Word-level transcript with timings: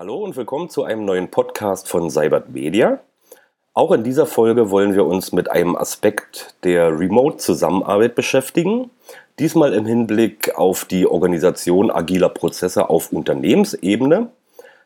Hallo 0.00 0.16
und 0.24 0.34
willkommen 0.34 0.70
zu 0.70 0.82
einem 0.82 1.04
neuen 1.04 1.28
Podcast 1.28 1.86
von 1.86 2.08
Cybert 2.08 2.48
Media. 2.48 3.00
Auch 3.74 3.92
in 3.92 4.02
dieser 4.02 4.24
Folge 4.24 4.70
wollen 4.70 4.94
wir 4.94 5.04
uns 5.04 5.30
mit 5.32 5.50
einem 5.50 5.76
Aspekt 5.76 6.54
der 6.64 6.98
Remote-Zusammenarbeit 6.98 8.14
beschäftigen. 8.14 8.88
Diesmal 9.38 9.74
im 9.74 9.84
Hinblick 9.84 10.56
auf 10.56 10.86
die 10.86 11.06
Organisation 11.06 11.90
agiler 11.90 12.30
Prozesse 12.30 12.88
auf 12.88 13.12
Unternehmensebene. 13.12 14.30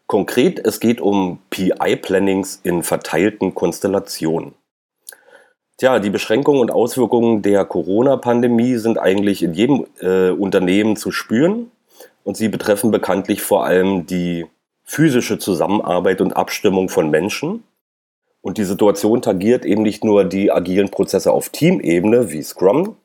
Konkret, 0.09 0.59
es 0.59 0.80
geht 0.80 1.00
um 1.00 1.39
PI-Plannings 1.51 2.59
in 2.65 2.83
verteilten 2.83 3.55
Konstellationen. 3.55 4.55
Tja, 5.77 6.01
die 6.01 6.11
Beschränkungen 6.11 6.61
und 6.61 6.73
Auswirkungen 6.73 7.41
der 7.43 7.65
Corona-Pandemie 7.65 8.79
sind 8.79 8.99
eigentlich 8.99 9.45
in 9.45 9.55
jedem 9.55 9.87
äh, 10.01 10.31
Unternehmen 10.31 10.96
zu 10.96 11.12
spüren 11.12 11.71
und 12.24 12.37
sie 12.37 12.48
betreffen 12.48 12.91
bekanntlich 12.91 13.42
vor 13.42 13.65
allem 13.65 14.06
die 14.06 14.46
physische 14.84 15.38
Zusammenarbeit 15.38 16.20
und 16.20 16.37
Abstimmung 16.37 16.88
von 16.88 17.11
Menschen. 17.11 17.65
Und 18.41 18.59
die 18.59 18.65
Situation 18.65 19.23
tangiert 19.23 19.65
eben 19.65 19.83
nicht 19.83 20.05
nur 20.05 20.24
die 20.24 20.52
agilen 20.52 20.91
Prozesse 20.91 21.33
auf 21.33 21.48
Teamebene 21.48 22.30
wie 22.30 22.43
Scrum, 22.43 22.97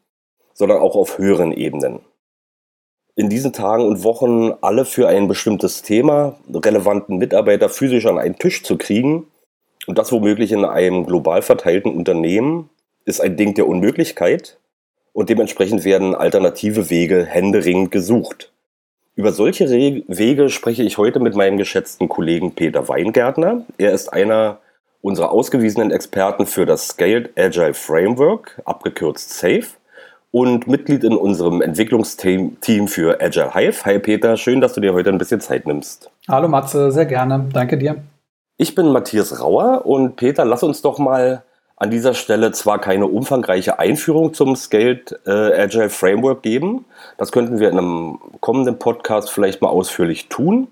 sondern 0.53 0.79
auch 0.79 0.95
auf 0.95 1.17
höheren 1.17 1.53
Ebenen. 1.53 2.02
In 3.15 3.29
diesen 3.29 3.53
Tagen 3.53 3.85
und 3.85 4.03
Wochen 4.03 4.53
alle 4.61 4.85
für 4.85 5.07
ein 5.07 5.27
bestimmtes 5.27 5.81
Thema 5.81 6.38
relevanten 6.53 7.17
Mitarbeiter 7.17 7.69
physisch 7.69 8.05
an 8.05 8.17
einen 8.17 8.38
Tisch 8.38 8.63
zu 8.63 8.77
kriegen 8.77 9.27
und 9.88 9.97
das 9.97 10.11
womöglich 10.11 10.52
in 10.52 10.66
einem 10.66 11.05
global 11.05 11.41
verteilten 11.41 11.93
Unternehmen 11.93 12.69
ist 13.05 13.21
ein 13.21 13.38
Ding 13.38 13.55
der 13.55 13.67
Unmöglichkeit 13.67 14.57
und 15.13 15.30
dementsprechend 15.30 15.83
werden 15.83 16.16
alternative 16.16 16.89
Wege 16.89 17.25
händeringend 17.25 17.91
gesucht. 17.91 18.53
Über 19.19 19.33
solche 19.33 19.69
Re 19.69 20.01
Wege 20.07 20.47
spreche 20.47 20.81
ich 20.81 20.97
heute 20.97 21.19
mit 21.19 21.35
meinem 21.35 21.57
geschätzten 21.57 22.07
Kollegen 22.07 22.55
Peter 22.55 22.88
Weingärtner. 22.88 23.66
Er 23.77 23.91
ist 23.91 24.13
einer 24.13 24.59
unserer 25.02 25.33
ausgewiesenen 25.33 25.91
Experten 25.91 26.45
für 26.45 26.66
das 26.66 26.88
Scaled 26.88 27.38
Agile 27.38 27.73
Framework, 27.73 28.61
abgekürzt 28.63 29.38
SAFE, 29.38 29.75
und 30.31 30.67
Mitglied 30.67 31.03
in 31.03 31.17
unserem 31.17 31.61
Entwicklungsteam 31.61 32.88
für 32.88 33.19
Agile 33.19 33.53
Hive. 33.53 33.83
Hi 33.83 33.99
Peter, 33.99 34.38
schön, 34.38 34.61
dass 34.61 34.71
du 34.71 34.79
dir 34.79 34.94
heute 34.94 35.09
ein 35.09 35.17
bisschen 35.17 35.41
Zeit 35.41 35.67
nimmst. 35.67 36.09
Hallo 36.29 36.47
Matze, 36.47 36.89
sehr 36.94 37.05
gerne. 37.05 37.49
Danke 37.51 37.77
dir. 37.77 37.97
Ich 38.55 38.73
bin 38.73 38.88
Matthias 38.88 39.41
Rauer 39.41 39.85
und 39.85 40.16
Peter, 40.16 40.45
lass 40.45 40.63
uns 40.63 40.81
doch 40.81 40.97
mal 40.97 41.44
an 41.80 41.89
dieser 41.89 42.13
Stelle 42.13 42.52
zwar 42.52 42.80
keine 42.80 43.08
umfangreiche 43.08 43.80
Einführung 43.80 44.33
zum 44.33 44.58
Scaled 44.58 45.17
äh, 45.25 45.31
Agile 45.31 45.89
Framework 45.89 46.44
geben, 46.44 46.85
das 47.17 47.31
könnten 47.31 47.59
wir 47.59 47.69
in 47.69 47.77
einem 47.77 48.19
kommenden 48.41 48.77
Podcast 48.77 49.31
vielleicht 49.31 49.61
mal 49.61 49.69
ausführlich 49.69 50.27
tun, 50.27 50.67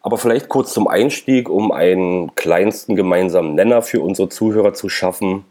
aber 0.00 0.16
vielleicht 0.16 0.48
kurz 0.48 0.72
zum 0.72 0.88
Einstieg, 0.88 1.50
um 1.50 1.72
einen 1.72 2.34
kleinsten 2.36 2.96
gemeinsamen 2.96 3.54
Nenner 3.54 3.82
für 3.82 4.00
unsere 4.00 4.30
Zuhörer 4.30 4.72
zu 4.72 4.88
schaffen. 4.88 5.44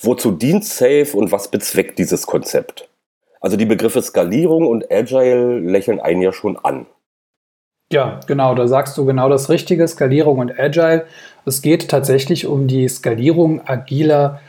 Wozu 0.00 0.32
dient 0.32 0.64
Safe 0.64 1.08
und 1.14 1.32
was 1.32 1.48
bezweckt 1.48 1.98
dieses 1.98 2.26
Konzept? 2.26 2.88
Also 3.40 3.58
die 3.58 3.66
Begriffe 3.66 4.00
Skalierung 4.00 4.66
und 4.66 4.90
Agile 4.90 5.58
lächeln 5.58 6.00
einen 6.00 6.22
ja 6.22 6.32
schon 6.32 6.56
an. 6.56 6.86
Ja, 7.92 8.20
genau, 8.26 8.54
da 8.54 8.66
sagst 8.66 8.98
du 8.98 9.04
genau 9.04 9.28
das 9.28 9.48
Richtige, 9.48 9.86
Skalierung 9.86 10.38
und 10.38 10.58
Agile. 10.58 11.06
Es 11.44 11.62
geht 11.62 11.88
tatsächlich 11.88 12.46
um 12.46 12.66
die 12.66 12.88
Skalierung 12.88 13.64
agiler 13.66 14.40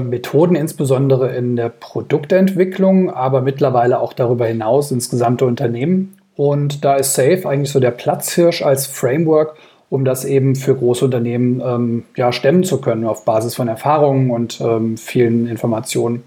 Methoden, 0.00 0.56
insbesondere 0.56 1.34
in 1.34 1.56
der 1.56 1.68
Produktentwicklung, 1.68 3.10
aber 3.10 3.42
mittlerweile 3.42 4.00
auch 4.00 4.12
darüber 4.12 4.46
hinaus 4.46 4.90
ins 4.90 5.10
gesamte 5.10 5.44
Unternehmen. 5.44 6.16
Und 6.36 6.84
da 6.84 6.96
ist 6.96 7.14
Safe 7.14 7.42
eigentlich 7.46 7.70
so 7.70 7.80
der 7.80 7.90
Platzhirsch 7.90 8.62
als 8.62 8.86
Framework, 8.86 9.56
um 9.90 10.04
das 10.04 10.24
eben 10.24 10.56
für 10.56 10.74
große 10.74 11.04
Unternehmen 11.04 11.62
ähm, 11.64 12.04
ja, 12.16 12.32
stemmen 12.32 12.64
zu 12.64 12.80
können, 12.80 13.04
auf 13.04 13.24
Basis 13.24 13.54
von 13.54 13.68
Erfahrungen 13.68 14.30
und 14.30 14.60
ähm, 14.60 14.96
vielen 14.96 15.46
Informationen. 15.46 16.24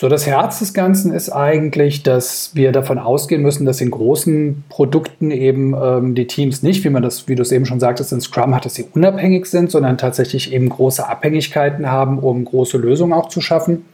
So, 0.00 0.08
das 0.08 0.28
Herz 0.28 0.60
des 0.60 0.74
Ganzen 0.74 1.12
ist 1.12 1.28
eigentlich, 1.28 2.04
dass 2.04 2.54
wir 2.54 2.70
davon 2.70 3.00
ausgehen 3.00 3.42
müssen, 3.42 3.66
dass 3.66 3.80
in 3.80 3.90
großen 3.90 4.62
Produkten 4.68 5.32
eben 5.32 5.74
ähm, 5.74 6.14
die 6.14 6.28
Teams 6.28 6.62
nicht, 6.62 6.84
wie 6.84 6.90
man 6.90 7.02
das, 7.02 7.26
wie 7.26 7.34
du 7.34 7.42
es 7.42 7.50
eben 7.50 7.66
schon 7.66 7.80
sagtest, 7.80 8.12
in 8.12 8.20
Scrum 8.20 8.54
hat, 8.54 8.64
dass 8.64 8.76
sie 8.76 8.86
unabhängig 8.94 9.46
sind, 9.46 9.72
sondern 9.72 9.98
tatsächlich 9.98 10.52
eben 10.52 10.68
große 10.68 11.08
Abhängigkeiten 11.08 11.90
haben, 11.90 12.20
um 12.20 12.44
große 12.44 12.78
Lösungen 12.78 13.12
auch 13.12 13.28
zu 13.28 13.40
schaffen. 13.40 13.86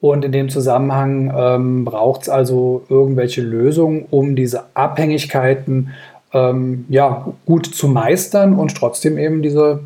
Und 0.00 0.24
in 0.24 0.32
dem 0.32 0.48
Zusammenhang 0.48 1.30
ähm, 1.36 1.84
braucht 1.84 2.22
es 2.22 2.28
also 2.30 2.86
irgendwelche 2.88 3.42
Lösungen, 3.42 4.06
um 4.08 4.34
diese 4.34 4.74
Abhängigkeiten 4.74 5.90
ähm, 6.32 6.86
ja, 6.88 7.34
gut 7.44 7.66
zu 7.66 7.88
meistern 7.88 8.54
und 8.54 8.74
trotzdem 8.74 9.18
eben 9.18 9.42
diese 9.42 9.80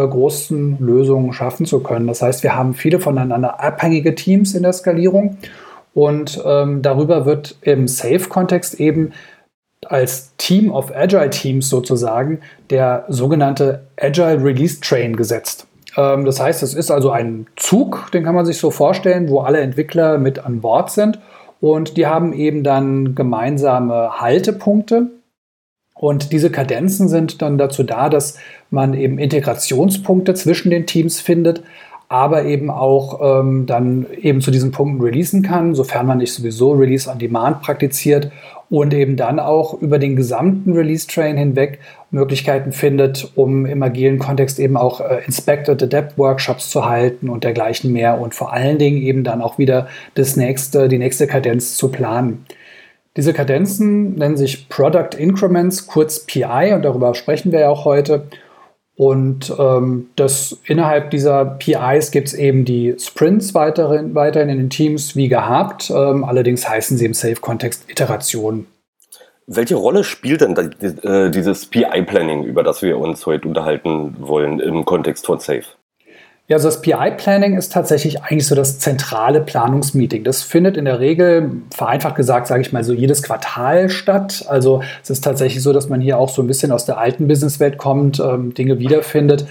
großen 0.00 0.78
Lösungen 0.80 1.32
schaffen 1.32 1.66
zu 1.66 1.80
können. 1.80 2.06
Das 2.06 2.22
heißt, 2.22 2.42
wir 2.42 2.54
haben 2.56 2.74
viele 2.74 3.00
voneinander 3.00 3.60
abhängige 3.60 4.14
Teams 4.14 4.54
in 4.54 4.62
der 4.62 4.72
Skalierung 4.72 5.38
und 5.94 6.42
ähm, 6.44 6.82
darüber 6.82 7.24
wird 7.24 7.56
im 7.62 7.86
Safe-Kontext 7.88 8.80
eben 8.80 9.12
als 9.86 10.34
Team 10.36 10.72
of 10.72 10.94
Agile 10.94 11.30
Teams 11.30 11.68
sozusagen 11.68 12.40
der 12.70 13.04
sogenannte 13.08 13.86
Agile 14.00 14.42
Release 14.42 14.80
Train 14.80 15.16
gesetzt. 15.16 15.66
Ähm, 15.96 16.24
das 16.24 16.40
heißt, 16.40 16.62
es 16.62 16.74
ist 16.74 16.90
also 16.90 17.10
ein 17.10 17.46
Zug, 17.56 18.10
den 18.12 18.24
kann 18.24 18.34
man 18.34 18.46
sich 18.46 18.58
so 18.58 18.70
vorstellen, 18.70 19.28
wo 19.28 19.40
alle 19.40 19.60
Entwickler 19.60 20.18
mit 20.18 20.38
an 20.38 20.60
Bord 20.60 20.90
sind 20.90 21.18
und 21.60 21.96
die 21.96 22.06
haben 22.06 22.32
eben 22.32 22.64
dann 22.64 23.14
gemeinsame 23.14 24.20
Haltepunkte, 24.20 25.06
und 26.04 26.32
diese 26.32 26.50
Kadenzen 26.50 27.08
sind 27.08 27.40
dann 27.40 27.56
dazu 27.56 27.82
da, 27.82 28.10
dass 28.10 28.36
man 28.68 28.92
eben 28.92 29.18
Integrationspunkte 29.18 30.34
zwischen 30.34 30.68
den 30.68 30.84
Teams 30.84 31.18
findet, 31.18 31.62
aber 32.10 32.44
eben 32.44 32.68
auch 32.68 33.40
ähm, 33.40 33.64
dann 33.64 34.04
eben 34.20 34.42
zu 34.42 34.50
diesen 34.50 34.70
Punkten 34.70 35.00
releasen 35.00 35.40
kann, 35.40 35.74
sofern 35.74 36.06
man 36.06 36.18
nicht 36.18 36.34
sowieso 36.34 36.72
Release 36.72 37.08
on 37.08 37.18
Demand 37.18 37.62
praktiziert 37.62 38.30
und 38.68 38.92
eben 38.92 39.16
dann 39.16 39.40
auch 39.40 39.80
über 39.80 39.98
den 39.98 40.14
gesamten 40.14 40.74
Release-Train 40.74 41.38
hinweg 41.38 41.78
Möglichkeiten 42.10 42.72
findet, 42.72 43.32
um 43.34 43.64
im 43.64 43.82
agilen 43.82 44.18
Kontext 44.18 44.58
eben 44.58 44.76
auch 44.76 45.00
äh, 45.00 45.24
Inspected 45.24 45.82
Adapt 45.82 46.18
Workshops 46.18 46.68
zu 46.68 46.84
halten 46.84 47.30
und 47.30 47.44
dergleichen 47.44 47.94
mehr 47.94 48.20
und 48.20 48.34
vor 48.34 48.52
allen 48.52 48.76
Dingen 48.76 49.00
eben 49.00 49.24
dann 49.24 49.40
auch 49.40 49.56
wieder 49.56 49.88
das 50.16 50.36
nächste, 50.36 50.88
die 50.88 50.98
nächste 50.98 51.26
Kadenz 51.26 51.76
zu 51.76 51.88
planen. 51.88 52.44
Diese 53.16 53.32
Kadenzen 53.32 54.14
nennen 54.16 54.36
sich 54.36 54.68
Product 54.68 55.16
Increments, 55.16 55.86
kurz 55.86 56.20
PI, 56.20 56.72
und 56.74 56.82
darüber 56.82 57.14
sprechen 57.14 57.52
wir 57.52 57.60
ja 57.60 57.68
auch 57.68 57.84
heute. 57.84 58.26
Und 58.96 59.52
ähm, 59.58 60.10
das, 60.16 60.60
innerhalb 60.66 61.10
dieser 61.10 61.44
PIs 61.44 62.10
gibt 62.10 62.28
es 62.28 62.34
eben 62.34 62.64
die 62.64 62.94
Sprints 62.98 63.54
weiterhin, 63.54 64.14
weiterhin 64.14 64.48
in 64.48 64.58
den 64.58 64.70
Teams 64.70 65.16
wie 65.16 65.28
gehabt. 65.28 65.90
Ähm, 65.90 66.24
allerdings 66.24 66.68
heißen 66.68 66.96
sie 66.96 67.06
im 67.06 67.14
Safe-Kontext 67.14 67.90
Iterationen. 67.90 68.66
Welche 69.46 69.74
Rolle 69.74 70.04
spielt 70.04 70.40
denn 70.40 70.56
äh, 70.56 71.30
dieses 71.30 71.66
PI-Planning, 71.66 72.44
über 72.44 72.62
das 72.62 72.82
wir 72.82 72.98
uns 72.98 73.26
heute 73.26 73.46
unterhalten 73.46 74.16
wollen, 74.20 74.60
im 74.60 74.84
Kontext 74.84 75.26
von 75.26 75.38
Safe? 75.38 75.64
Ja, 76.46 76.56
also 76.56 76.68
das 76.68 76.82
PI-Planning 76.82 77.56
ist 77.56 77.72
tatsächlich 77.72 78.22
eigentlich 78.22 78.46
so 78.46 78.54
das 78.54 78.78
zentrale 78.78 79.40
Planungsmeeting. 79.40 80.24
Das 80.24 80.42
findet 80.42 80.76
in 80.76 80.84
der 80.84 81.00
Regel, 81.00 81.62
vereinfacht 81.74 82.16
gesagt, 82.16 82.48
sage 82.48 82.60
ich 82.60 82.70
mal, 82.70 82.84
so 82.84 82.92
jedes 82.92 83.22
Quartal 83.22 83.88
statt. 83.88 84.44
Also 84.46 84.82
es 85.02 85.08
ist 85.08 85.24
tatsächlich 85.24 85.62
so, 85.62 85.72
dass 85.72 85.88
man 85.88 86.02
hier 86.02 86.18
auch 86.18 86.28
so 86.28 86.42
ein 86.42 86.46
bisschen 86.46 86.70
aus 86.70 86.84
der 86.84 86.98
alten 86.98 87.28
Businesswelt 87.28 87.78
kommt, 87.78 88.20
ähm, 88.20 88.52
Dinge 88.52 88.78
wiederfindet 88.78 89.46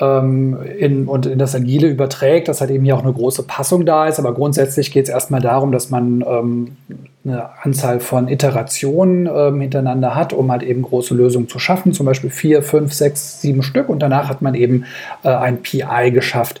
ähm, 0.00 0.58
in, 0.78 1.06
und 1.06 1.26
in 1.26 1.38
das 1.38 1.54
Agile 1.54 1.88
überträgt, 1.88 2.48
dass 2.48 2.60
halt 2.60 2.70
eben 2.70 2.84
hier 2.84 2.96
auch 2.96 3.02
eine 3.02 3.12
große 3.12 3.44
Passung 3.44 3.86
da 3.86 4.06
ist. 4.06 4.18
Aber 4.18 4.34
grundsätzlich 4.34 4.92
geht 4.92 5.04
es 5.04 5.10
erstmal 5.10 5.40
darum, 5.40 5.72
dass 5.72 5.90
man 5.90 6.24
ähm, 6.26 6.76
eine 7.24 7.48
Anzahl 7.62 8.00
von 8.00 8.28
Iterationen 8.28 9.28
ähm, 9.32 9.60
hintereinander 9.60 10.14
hat, 10.14 10.32
um 10.32 10.50
halt 10.50 10.62
eben 10.62 10.82
große 10.82 11.14
Lösungen 11.14 11.48
zu 11.48 11.58
schaffen, 11.58 11.92
zum 11.92 12.06
Beispiel 12.06 12.30
vier, 12.30 12.62
fünf, 12.62 12.92
sechs, 12.92 13.40
sieben 13.40 13.62
Stück. 13.62 13.88
Und 13.88 14.00
danach 14.00 14.28
hat 14.28 14.42
man 14.42 14.54
eben 14.54 14.84
äh, 15.22 15.28
ein 15.28 15.62
PI 15.62 16.10
geschafft. 16.12 16.60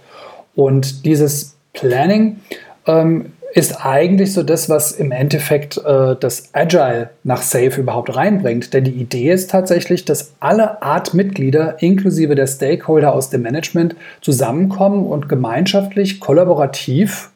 Und 0.54 1.04
dieses 1.04 1.56
Planning 1.74 2.40
ähm, 2.86 3.32
ist 3.56 3.86
eigentlich 3.86 4.34
so 4.34 4.42
das, 4.42 4.68
was 4.68 4.92
im 4.92 5.12
Endeffekt 5.12 5.78
äh, 5.78 6.14
das 6.20 6.50
Agile 6.52 7.08
nach 7.24 7.40
Safe 7.40 7.80
überhaupt 7.80 8.14
reinbringt. 8.14 8.74
Denn 8.74 8.84
die 8.84 8.90
Idee 8.90 9.32
ist 9.32 9.50
tatsächlich, 9.50 10.04
dass 10.04 10.34
alle 10.40 10.82
Art-Mitglieder 10.82 11.82
inklusive 11.82 12.34
der 12.34 12.48
Stakeholder 12.48 13.14
aus 13.14 13.30
dem 13.30 13.40
Management 13.40 13.96
zusammenkommen 14.20 15.06
und 15.06 15.30
gemeinschaftlich, 15.30 16.20
kollaborativ, 16.20 17.30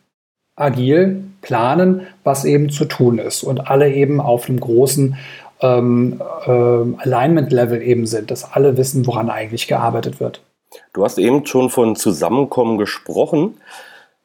agil 0.57 1.25
planen, 1.41 2.07
was 2.23 2.45
eben 2.45 2.69
zu 2.69 2.85
tun 2.85 3.17
ist. 3.17 3.43
Und 3.43 3.71
alle 3.71 3.91
eben 3.91 4.21
auf 4.21 4.47
einem 4.47 4.61
großen 4.61 5.17
ähm, 5.63 6.21
äh, 6.45 6.51
Alignment-Level 6.51 7.81
eben 7.81 8.05
sind, 8.05 8.31
dass 8.31 8.53
alle 8.53 8.77
wissen, 8.77 9.07
woran 9.07 9.31
eigentlich 9.31 9.69
gearbeitet 9.69 10.21
wird. 10.21 10.43
Du 10.93 11.03
hast 11.03 11.17
eben 11.17 11.47
schon 11.47 11.71
von 11.71 11.97
Zusammenkommen 11.97 12.77
gesprochen. 12.77 13.55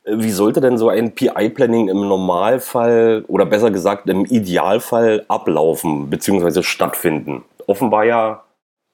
Wie 0.07 0.31
sollte 0.31 0.61
denn 0.61 0.77
so 0.77 0.89
ein 0.89 1.15
PI-Planning 1.15 1.89
im 1.89 2.07
Normalfall 2.07 3.25
oder 3.27 3.45
besser 3.45 3.71
gesagt 3.71 4.07
im 4.07 4.25
Idealfall 4.25 5.25
ablaufen 5.27 6.09
bzw. 6.09 6.61
stattfinden? 6.61 7.43
Offenbar 7.65 8.05
ja 8.05 8.43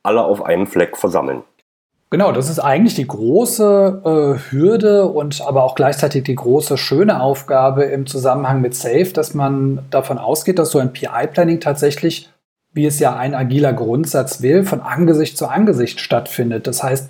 alle 0.03 0.23
auf 0.23 0.43
einem 0.43 0.67
Fleck 0.67 0.97
versammeln. 0.97 1.43
Genau, 2.09 2.33
das 2.33 2.49
ist 2.49 2.59
eigentlich 2.59 2.95
die 2.95 3.07
große 3.07 4.01
äh, 4.03 4.51
Hürde 4.51 5.07
und 5.07 5.41
aber 5.41 5.63
auch 5.63 5.75
gleichzeitig 5.75 6.23
die 6.23 6.35
große 6.35 6.77
schöne 6.77 7.21
Aufgabe 7.21 7.83
im 7.83 8.05
Zusammenhang 8.05 8.59
mit 8.59 8.75
Safe, 8.75 9.11
dass 9.13 9.33
man 9.33 9.79
davon 9.91 10.17
ausgeht, 10.17 10.59
dass 10.59 10.71
so 10.71 10.79
ein 10.79 10.91
PI-Planning 10.91 11.61
tatsächlich, 11.61 12.29
wie 12.73 12.85
es 12.85 12.99
ja 12.99 13.15
ein 13.15 13.33
agiler 13.33 13.71
Grundsatz 13.71 14.41
will, 14.41 14.65
von 14.65 14.81
Angesicht 14.81 15.37
zu 15.37 15.47
Angesicht 15.47 16.01
stattfindet. 16.01 16.67
Das 16.67 16.83
heißt, 16.83 17.09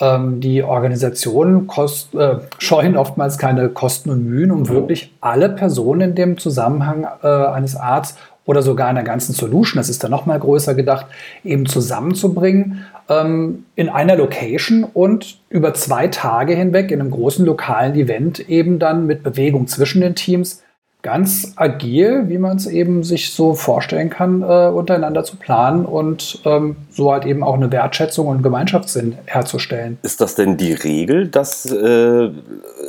ähm, 0.00 0.40
die 0.40 0.62
Organisationen 0.62 1.66
kost, 1.66 2.14
äh, 2.14 2.36
scheuen 2.58 2.96
oftmals 2.96 3.38
keine 3.38 3.68
Kosten 3.68 4.10
und 4.10 4.24
Mühen, 4.24 4.50
um 4.50 4.68
wirklich 4.68 5.12
alle 5.20 5.48
Personen 5.48 6.00
in 6.10 6.14
dem 6.14 6.38
Zusammenhang 6.38 7.06
äh, 7.22 7.26
eines 7.26 7.76
Arts 7.76 8.16
oder 8.46 8.62
sogar 8.62 8.88
einer 8.88 9.04
ganzen 9.04 9.32
Solution, 9.32 9.78
das 9.78 9.88
ist 9.88 10.04
dann 10.04 10.10
noch 10.10 10.26
mal 10.26 10.38
größer 10.38 10.74
gedacht, 10.74 11.06
eben 11.44 11.66
zusammenzubringen 11.66 12.84
ähm, 13.08 13.64
in 13.74 13.88
einer 13.88 14.16
Location 14.16 14.84
und 14.84 15.38
über 15.48 15.74
zwei 15.74 16.08
Tage 16.08 16.54
hinweg 16.54 16.90
in 16.90 17.00
einem 17.00 17.10
großen 17.10 17.46
lokalen 17.46 17.94
Event 17.94 18.40
eben 18.48 18.78
dann 18.78 19.06
mit 19.06 19.22
Bewegung 19.22 19.66
zwischen 19.66 20.00
den 20.02 20.14
Teams 20.14 20.63
ganz 21.04 21.52
agil, 21.56 22.24
wie 22.28 22.38
man 22.38 22.56
es 22.56 22.66
eben 22.66 23.04
sich 23.04 23.32
so 23.32 23.54
vorstellen 23.54 24.08
kann, 24.08 24.42
äh, 24.42 24.68
untereinander 24.68 25.22
zu 25.22 25.36
planen 25.36 25.84
und 25.84 26.40
ähm, 26.46 26.76
so 26.90 27.12
halt 27.12 27.26
eben 27.26 27.44
auch 27.44 27.54
eine 27.54 27.70
Wertschätzung 27.70 28.26
und 28.26 28.42
Gemeinschaftssinn 28.42 29.18
herzustellen. 29.26 29.98
Ist 30.02 30.22
das 30.22 30.34
denn 30.34 30.56
die 30.56 30.72
Regel, 30.72 31.28
dass 31.28 31.70
äh, 31.70 32.30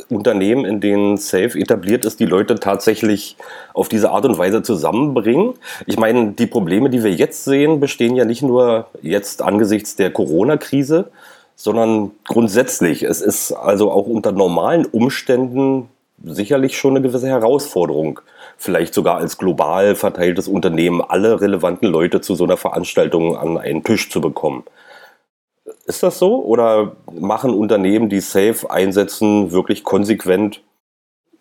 Unternehmen, 0.08 0.64
in 0.64 0.80
denen 0.80 1.18
Safe 1.18 1.58
etabliert 1.58 2.06
ist, 2.06 2.18
die 2.18 2.24
Leute 2.24 2.54
tatsächlich 2.54 3.36
auf 3.74 3.90
diese 3.90 4.10
Art 4.10 4.24
und 4.24 4.38
Weise 4.38 4.62
zusammenbringen? 4.62 5.52
Ich 5.84 5.98
meine, 5.98 6.32
die 6.32 6.46
Probleme, 6.46 6.88
die 6.88 7.04
wir 7.04 7.12
jetzt 7.12 7.44
sehen, 7.44 7.80
bestehen 7.80 8.16
ja 8.16 8.24
nicht 8.24 8.42
nur 8.42 8.86
jetzt 9.02 9.42
angesichts 9.42 9.94
der 9.94 10.10
Corona-Krise, 10.10 11.10
sondern 11.54 12.12
grundsätzlich. 12.24 13.02
Es 13.02 13.20
ist 13.20 13.52
also 13.52 13.90
auch 13.90 14.06
unter 14.06 14.32
normalen 14.32 14.86
Umständen 14.86 15.90
sicherlich 16.24 16.76
schon 16.76 16.96
eine 16.96 17.06
gewisse 17.06 17.28
Herausforderung, 17.28 18.20
vielleicht 18.56 18.94
sogar 18.94 19.18
als 19.18 19.38
global 19.38 19.94
verteiltes 19.94 20.48
Unternehmen 20.48 21.02
alle 21.02 21.40
relevanten 21.40 21.88
Leute 21.88 22.20
zu 22.20 22.34
so 22.34 22.44
einer 22.44 22.56
Veranstaltung 22.56 23.36
an 23.36 23.58
einen 23.58 23.84
Tisch 23.84 24.10
zu 24.10 24.20
bekommen. 24.20 24.64
Ist 25.86 26.02
das 26.02 26.18
so? 26.18 26.44
Oder 26.44 26.92
machen 27.12 27.54
Unternehmen, 27.54 28.08
die 28.08 28.20
Safe 28.20 28.70
einsetzen, 28.70 29.52
wirklich 29.52 29.84
konsequent? 29.84 30.62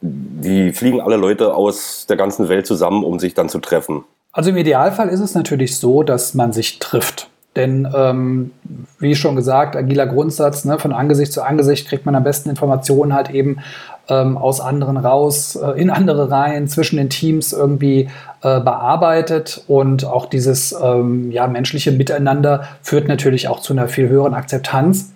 Die 0.01 0.71
fliegen 0.73 1.01
alle 1.01 1.15
Leute 1.15 1.55
aus 1.55 2.05
der 2.07 2.17
ganzen 2.17 2.49
Welt 2.49 2.67
zusammen, 2.67 3.03
um 3.03 3.17
sich 3.17 3.33
dann 3.33 3.49
zu 3.49 3.59
treffen. 3.59 4.03
Also 4.31 4.49
im 4.49 4.57
Idealfall 4.57 5.09
ist 5.09 5.21
es 5.21 5.33
natürlich 5.33 5.77
so, 5.77 6.03
dass 6.03 6.33
man 6.33 6.53
sich 6.53 6.79
trifft. 6.79 7.29
Denn 7.55 7.87
ähm, 7.95 8.51
wie 8.99 9.15
schon 9.15 9.35
gesagt, 9.35 9.75
agiler 9.75 10.07
Grundsatz, 10.07 10.65
ne, 10.65 10.77
von 10.77 10.91
Angesicht 10.91 11.31
zu 11.31 11.41
Angesicht 11.41 11.87
kriegt 11.87 12.05
man 12.05 12.15
am 12.15 12.23
besten 12.23 12.49
Informationen 12.49 13.13
halt 13.13 13.29
eben 13.29 13.59
ähm, 14.09 14.37
aus 14.37 14.61
anderen 14.61 14.97
raus, 14.97 15.55
äh, 15.55 15.79
in 15.79 15.89
andere 15.89 16.29
Reihen, 16.29 16.67
zwischen 16.67 16.97
den 16.97 17.09
Teams 17.09 17.53
irgendwie 17.53 18.09
äh, 18.41 18.59
bearbeitet. 18.59 19.63
Und 19.67 20.05
auch 20.05 20.27
dieses 20.27 20.75
ähm, 20.81 21.31
ja, 21.31 21.47
menschliche 21.47 21.91
Miteinander 21.91 22.67
führt 22.81 23.07
natürlich 23.07 23.47
auch 23.47 23.59
zu 23.59 23.73
einer 23.73 23.87
viel 23.87 24.09
höheren 24.09 24.33
Akzeptanz. 24.33 25.14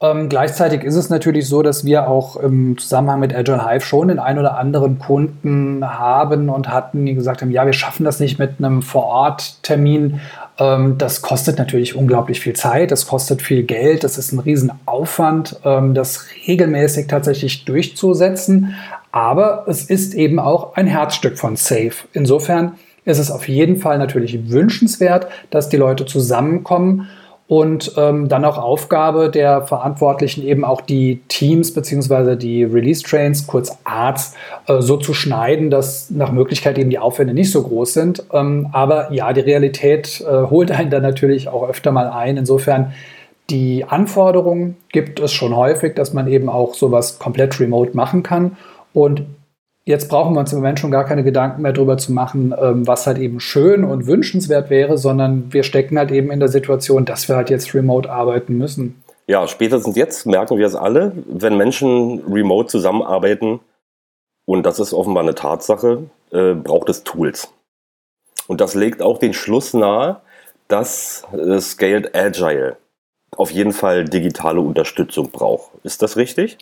Ähm, 0.00 0.28
gleichzeitig 0.28 0.84
ist 0.84 0.94
es 0.94 1.10
natürlich 1.10 1.48
so, 1.48 1.62
dass 1.62 1.84
wir 1.84 2.08
auch 2.08 2.36
im 2.36 2.78
Zusammenhang 2.78 3.18
mit 3.18 3.34
Agile 3.34 3.68
Hive 3.68 3.84
schon 3.84 4.08
den 4.08 4.20
ein 4.20 4.38
oder 4.38 4.56
anderen 4.56 5.00
Kunden 5.00 5.84
haben 5.84 6.50
und 6.50 6.68
hatten, 6.68 7.04
die 7.04 7.14
gesagt 7.14 7.42
haben, 7.42 7.50
ja, 7.50 7.66
wir 7.66 7.72
schaffen 7.72 8.04
das 8.04 8.20
nicht 8.20 8.38
mit 8.38 8.54
einem 8.58 8.82
Vor-Ort-Termin. 8.82 10.20
Ähm, 10.58 10.98
das 10.98 11.20
kostet 11.20 11.58
natürlich 11.58 11.96
unglaublich 11.96 12.38
viel 12.38 12.52
Zeit, 12.52 12.92
das 12.92 13.08
kostet 13.08 13.42
viel 13.42 13.64
Geld, 13.64 14.04
das 14.04 14.18
ist 14.18 14.30
ein 14.30 14.38
Riesenaufwand, 14.38 15.58
ähm, 15.64 15.94
das 15.94 16.26
regelmäßig 16.46 17.08
tatsächlich 17.08 17.64
durchzusetzen. 17.64 18.76
Aber 19.10 19.64
es 19.66 19.82
ist 19.84 20.14
eben 20.14 20.38
auch 20.38 20.76
ein 20.76 20.86
Herzstück 20.86 21.38
von 21.38 21.56
Safe. 21.56 21.94
Insofern 22.12 22.74
ist 23.04 23.18
es 23.18 23.32
auf 23.32 23.48
jeden 23.48 23.78
Fall 23.78 23.98
natürlich 23.98 24.48
wünschenswert, 24.48 25.26
dass 25.50 25.68
die 25.68 25.76
Leute 25.76 26.06
zusammenkommen 26.06 27.08
und 27.48 27.94
ähm, 27.96 28.28
dann 28.28 28.44
auch 28.44 28.58
Aufgabe 28.58 29.30
der 29.30 29.62
Verantwortlichen, 29.62 30.46
eben 30.46 30.64
auch 30.64 30.82
die 30.82 31.22
Teams 31.28 31.72
bzw. 31.72 32.36
die 32.36 32.62
Release-Trains, 32.62 33.46
kurz 33.46 33.78
Arts, 33.84 34.34
äh, 34.66 34.82
so 34.82 34.98
zu 34.98 35.14
schneiden, 35.14 35.70
dass 35.70 36.10
nach 36.10 36.30
Möglichkeit 36.30 36.76
eben 36.76 36.90
die 36.90 36.98
Aufwände 36.98 37.32
nicht 37.32 37.50
so 37.50 37.62
groß 37.62 37.94
sind. 37.94 38.22
Ähm, 38.34 38.68
aber 38.72 39.10
ja, 39.12 39.32
die 39.32 39.40
Realität 39.40 40.20
äh, 40.20 40.24
holt 40.50 40.70
einen 40.70 40.90
dann 40.90 41.02
natürlich 41.02 41.48
auch 41.48 41.66
öfter 41.66 41.90
mal 41.90 42.10
ein. 42.10 42.36
Insofern 42.36 42.92
die 43.48 43.82
Anforderungen 43.84 44.76
gibt 44.92 45.18
es 45.18 45.32
schon 45.32 45.56
häufig, 45.56 45.94
dass 45.94 46.12
man 46.12 46.28
eben 46.28 46.50
auch 46.50 46.74
sowas 46.74 47.18
komplett 47.18 47.58
remote 47.58 47.96
machen 47.96 48.22
kann. 48.22 48.58
Und 48.92 49.22
Jetzt 49.88 50.10
brauchen 50.10 50.34
wir 50.34 50.40
uns 50.40 50.52
im 50.52 50.58
Moment 50.58 50.78
schon 50.78 50.90
gar 50.90 51.06
keine 51.06 51.24
Gedanken 51.24 51.62
mehr 51.62 51.72
darüber 51.72 51.96
zu 51.96 52.12
machen, 52.12 52.54
ähm, 52.60 52.86
was 52.86 53.06
halt 53.06 53.16
eben 53.16 53.40
schön 53.40 53.84
und 53.84 54.06
wünschenswert 54.06 54.68
wäre, 54.68 54.98
sondern 54.98 55.50
wir 55.50 55.62
stecken 55.62 55.96
halt 55.96 56.10
eben 56.10 56.30
in 56.30 56.40
der 56.40 56.50
Situation, 56.50 57.06
dass 57.06 57.26
wir 57.26 57.36
halt 57.36 57.48
jetzt 57.48 57.72
remote 57.72 58.10
arbeiten 58.10 58.58
müssen. 58.58 59.02
Ja, 59.26 59.48
spätestens 59.48 59.96
jetzt 59.96 60.26
merken 60.26 60.58
wir 60.58 60.66
es 60.66 60.74
alle, 60.74 61.12
wenn 61.26 61.56
Menschen 61.56 62.22
remote 62.30 62.68
zusammenarbeiten, 62.68 63.60
und 64.44 64.66
das 64.66 64.78
ist 64.78 64.92
offenbar 64.92 65.22
eine 65.22 65.34
Tatsache, 65.34 66.02
äh, 66.32 66.52
braucht 66.52 66.90
es 66.90 67.02
Tools. 67.04 67.48
Und 68.46 68.60
das 68.60 68.74
legt 68.74 69.00
auch 69.00 69.16
den 69.16 69.32
Schluss 69.32 69.72
nahe, 69.72 70.20
dass 70.68 71.26
äh, 71.32 71.58
Scaled 71.60 72.14
Agile 72.14 72.76
auf 73.38 73.50
jeden 73.50 73.72
Fall 73.72 74.04
digitale 74.04 74.60
Unterstützung 74.60 75.30
braucht. 75.30 75.70
Ist 75.82 76.02
das 76.02 76.18
richtig? 76.18 76.58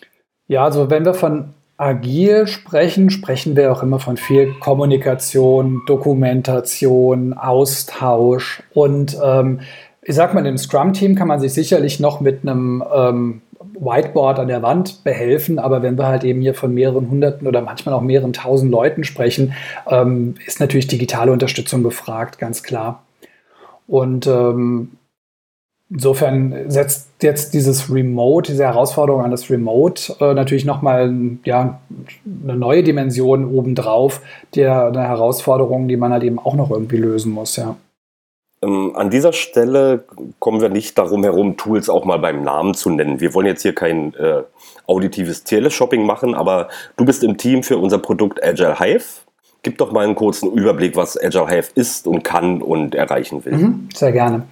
Ja, 0.47 0.63
also 0.63 0.89
wenn 0.89 1.03
wir 1.03 1.13
von 1.13 1.53
agil 1.77 2.47
sprechen, 2.47 3.09
sprechen 3.09 3.55
wir 3.55 3.71
auch 3.71 3.83
immer 3.83 3.99
von 3.99 4.17
viel 4.17 4.53
Kommunikation, 4.59 5.81
Dokumentation, 5.85 7.33
Austausch. 7.33 8.63
Und 8.73 9.17
ähm, 9.23 9.61
ich 10.01 10.15
sag 10.15 10.33
mal, 10.33 10.45
im 10.45 10.57
Scrum-Team 10.57 11.15
kann 11.15 11.27
man 11.27 11.39
sich 11.39 11.53
sicherlich 11.53 11.99
noch 11.99 12.19
mit 12.19 12.41
einem 12.41 12.83
ähm, 12.93 13.41
Whiteboard 13.79 14.39
an 14.39 14.47
der 14.47 14.63
Wand 14.63 15.03
behelfen, 15.03 15.59
aber 15.59 15.81
wenn 15.83 15.97
wir 15.97 16.07
halt 16.07 16.23
eben 16.23 16.41
hier 16.41 16.55
von 16.55 16.73
mehreren 16.73 17.09
hunderten 17.09 17.47
oder 17.47 17.61
manchmal 17.61 17.93
auch 17.93 18.01
mehreren 18.01 18.33
tausend 18.33 18.71
Leuten 18.71 19.03
sprechen, 19.03 19.53
ähm, 19.87 20.35
ist 20.45 20.59
natürlich 20.59 20.87
digitale 20.87 21.31
Unterstützung 21.31 21.83
gefragt, 21.83 22.39
ganz 22.39 22.63
klar. 22.63 23.03
Und 23.87 24.27
ähm, 24.27 24.96
Insofern 25.89 26.69
setzt 26.69 27.11
jetzt 27.21 27.53
dieses 27.53 27.93
Remote, 27.93 28.51
diese 28.51 28.65
Herausforderung 28.65 29.23
an 29.23 29.31
das 29.31 29.49
Remote 29.49 30.15
äh, 30.19 30.33
natürlich 30.33 30.65
nochmal 30.65 31.13
ja, 31.45 31.79
eine 32.43 32.57
neue 32.57 32.83
Dimension 32.83 33.45
obendrauf, 33.45 34.21
der 34.53 34.87
eine 34.87 35.07
Herausforderung, 35.07 35.87
die 35.87 35.95
man 35.95 36.11
halt 36.11 36.23
eben 36.23 36.39
auch 36.39 36.55
noch 36.55 36.71
irgendwie 36.71 36.97
lösen 36.97 37.31
muss, 37.31 37.55
ja. 37.55 37.77
Ähm, 38.61 38.95
an 38.95 39.09
dieser 39.09 39.33
Stelle 39.33 40.03
kommen 40.39 40.61
wir 40.61 40.69
nicht 40.69 40.97
darum 40.97 41.23
herum, 41.23 41.57
Tools 41.57 41.89
auch 41.89 42.05
mal 42.05 42.17
beim 42.17 42.43
Namen 42.43 42.73
zu 42.73 42.89
nennen. 42.89 43.19
Wir 43.19 43.33
wollen 43.33 43.45
jetzt 43.45 43.61
hier 43.61 43.75
kein 43.75 44.13
äh, 44.15 44.41
auditives 44.87 45.43
Teleshopping 45.43 46.05
machen, 46.05 46.33
aber 46.33 46.69
du 46.95 47.05
bist 47.05 47.23
im 47.23 47.37
Team 47.37 47.63
für 47.63 47.77
unser 47.77 47.99
Produkt 47.99 48.43
Agile 48.43 48.79
Hive. 48.79 49.21
Gib 49.61 49.77
doch 49.77 49.91
mal 49.91 50.05
einen 50.05 50.15
kurzen 50.15 50.51
Überblick, 50.51 50.95
was 50.95 51.21
Agile 51.21 51.47
Hive 51.47 51.69
ist 51.75 52.07
und 52.07 52.23
kann 52.23 52.61
und 52.61 52.95
erreichen 52.95 53.45
will. 53.45 53.53
Mhm, 53.53 53.89
sehr 53.93 54.11
gerne. 54.11 54.43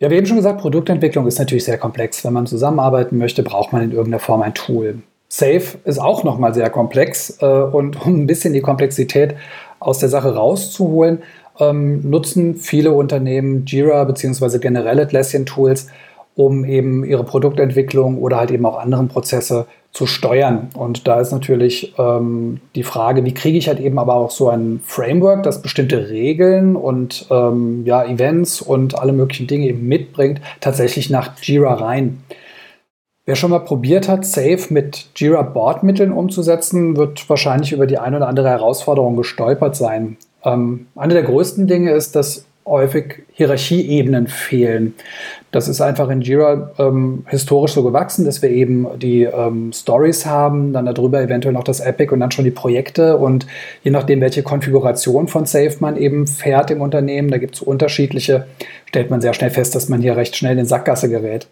Ja, 0.00 0.10
wie 0.10 0.14
eben 0.14 0.26
schon 0.26 0.38
gesagt, 0.38 0.62
Produktentwicklung 0.62 1.26
ist 1.26 1.38
natürlich 1.38 1.64
sehr 1.64 1.76
komplex. 1.76 2.24
Wenn 2.24 2.32
man 2.32 2.46
zusammenarbeiten 2.46 3.18
möchte, 3.18 3.42
braucht 3.42 3.74
man 3.74 3.82
in 3.82 3.90
irgendeiner 3.90 4.18
Form 4.18 4.40
ein 4.40 4.54
Tool. 4.54 5.02
Safe 5.28 5.78
ist 5.84 5.98
auch 5.98 6.24
nochmal 6.24 6.54
sehr 6.54 6.70
komplex 6.70 7.36
äh, 7.42 7.46
und 7.46 8.06
um 8.06 8.22
ein 8.22 8.26
bisschen 8.26 8.54
die 8.54 8.62
Komplexität 8.62 9.36
aus 9.78 9.98
der 9.98 10.08
Sache 10.08 10.34
rauszuholen, 10.34 11.18
ähm, 11.58 12.08
nutzen 12.08 12.54
viele 12.54 12.92
Unternehmen 12.92 13.66
Jira 13.66 14.04
bzw. 14.04 14.58
generelle 14.58 15.02
Atlassian-Tools, 15.02 15.88
um 16.34 16.64
eben 16.64 17.04
ihre 17.04 17.24
Produktentwicklung 17.24 18.16
oder 18.16 18.38
halt 18.38 18.50
eben 18.50 18.64
auch 18.64 18.78
anderen 18.78 19.08
Prozesse 19.08 19.66
zu 19.92 20.06
steuern. 20.06 20.70
Und 20.74 21.08
da 21.08 21.20
ist 21.20 21.32
natürlich 21.32 21.94
ähm, 21.98 22.60
die 22.74 22.84
Frage, 22.84 23.24
wie 23.24 23.34
kriege 23.34 23.58
ich 23.58 23.68
halt 23.68 23.80
eben 23.80 23.98
aber 23.98 24.14
auch 24.14 24.30
so 24.30 24.48
ein 24.48 24.80
Framework, 24.84 25.42
das 25.42 25.62
bestimmte 25.62 26.10
Regeln 26.10 26.76
und 26.76 27.26
ähm, 27.30 27.84
ja, 27.84 28.04
Events 28.04 28.62
und 28.62 28.96
alle 28.98 29.12
möglichen 29.12 29.48
Dinge 29.48 29.66
eben 29.66 29.86
mitbringt, 29.88 30.40
tatsächlich 30.60 31.10
nach 31.10 31.36
Jira 31.42 31.74
rein. 31.74 32.22
Wer 33.26 33.36
schon 33.36 33.50
mal 33.50 33.60
probiert 33.60 34.08
hat, 34.08 34.24
Safe 34.24 34.60
mit 34.70 35.08
Jira 35.16 35.42
Bordmitteln 35.42 36.12
umzusetzen, 36.12 36.96
wird 36.96 37.28
wahrscheinlich 37.28 37.72
über 37.72 37.86
die 37.86 37.98
eine 37.98 38.16
oder 38.16 38.28
andere 38.28 38.48
Herausforderung 38.48 39.16
gestolpert 39.16 39.76
sein. 39.76 40.16
Ähm, 40.44 40.86
eine 40.94 41.14
der 41.14 41.24
größten 41.24 41.66
Dinge 41.66 41.90
ist, 41.92 42.14
dass 42.14 42.46
häufig 42.66 43.22
Hierarchieebenen 43.32 44.26
fehlen. 44.26 44.94
Das 45.50 45.66
ist 45.66 45.80
einfach 45.80 46.08
in 46.10 46.20
Jira 46.20 46.72
ähm, 46.78 47.24
historisch 47.26 47.72
so 47.72 47.82
gewachsen, 47.82 48.24
dass 48.24 48.42
wir 48.42 48.50
eben 48.50 48.86
die 48.98 49.24
ähm, 49.24 49.72
Stories 49.72 50.26
haben, 50.26 50.72
dann 50.72 50.86
darüber 50.86 51.20
eventuell 51.20 51.54
noch 51.54 51.64
das 51.64 51.80
Epic 51.80 52.12
und 52.12 52.20
dann 52.20 52.30
schon 52.30 52.44
die 52.44 52.50
Projekte 52.50 53.16
und 53.16 53.46
je 53.82 53.90
nachdem, 53.90 54.20
welche 54.20 54.42
Konfiguration 54.42 55.26
von 55.26 55.46
Safe 55.46 55.74
man 55.80 55.96
eben 55.96 56.26
fährt 56.26 56.70
im 56.70 56.80
Unternehmen, 56.80 57.30
da 57.30 57.38
gibt 57.38 57.56
es 57.56 57.62
unterschiedliche, 57.62 58.46
stellt 58.86 59.10
man 59.10 59.20
sehr 59.20 59.34
schnell 59.34 59.50
fest, 59.50 59.74
dass 59.74 59.88
man 59.88 60.00
hier 60.00 60.16
recht 60.16 60.36
schnell 60.36 60.58
in 60.58 60.66
Sackgasse 60.66 61.08
gerät. 61.08 61.48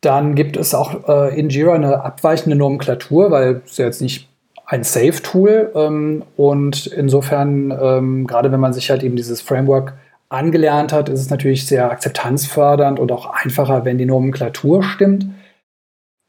Dann 0.00 0.34
gibt 0.36 0.56
es 0.56 0.74
auch 0.74 1.08
äh, 1.08 1.38
in 1.38 1.48
Jira 1.48 1.74
eine 1.74 2.04
abweichende 2.04 2.56
Nomenklatur, 2.56 3.30
weil 3.30 3.62
es 3.64 3.78
ja 3.78 3.86
jetzt 3.86 4.02
nicht 4.02 4.28
ein 4.66 4.82
Safe-Tool 4.82 5.70
ähm, 5.74 6.24
und 6.36 6.86
insofern, 6.88 7.70
ähm, 7.80 8.26
gerade 8.26 8.50
wenn 8.50 8.60
man 8.60 8.72
sich 8.72 8.90
halt 8.90 9.02
eben 9.02 9.16
dieses 9.16 9.40
Framework 9.40 9.94
angelernt 10.28 10.92
hat, 10.92 11.08
ist 11.08 11.20
es 11.20 11.30
natürlich 11.30 11.66
sehr 11.66 11.90
akzeptanzfördernd 11.90 12.98
und 12.98 13.12
auch 13.12 13.26
einfacher, 13.26 13.84
wenn 13.84 13.96
die 13.96 14.06
Nomenklatur 14.06 14.82
stimmt. 14.82 15.26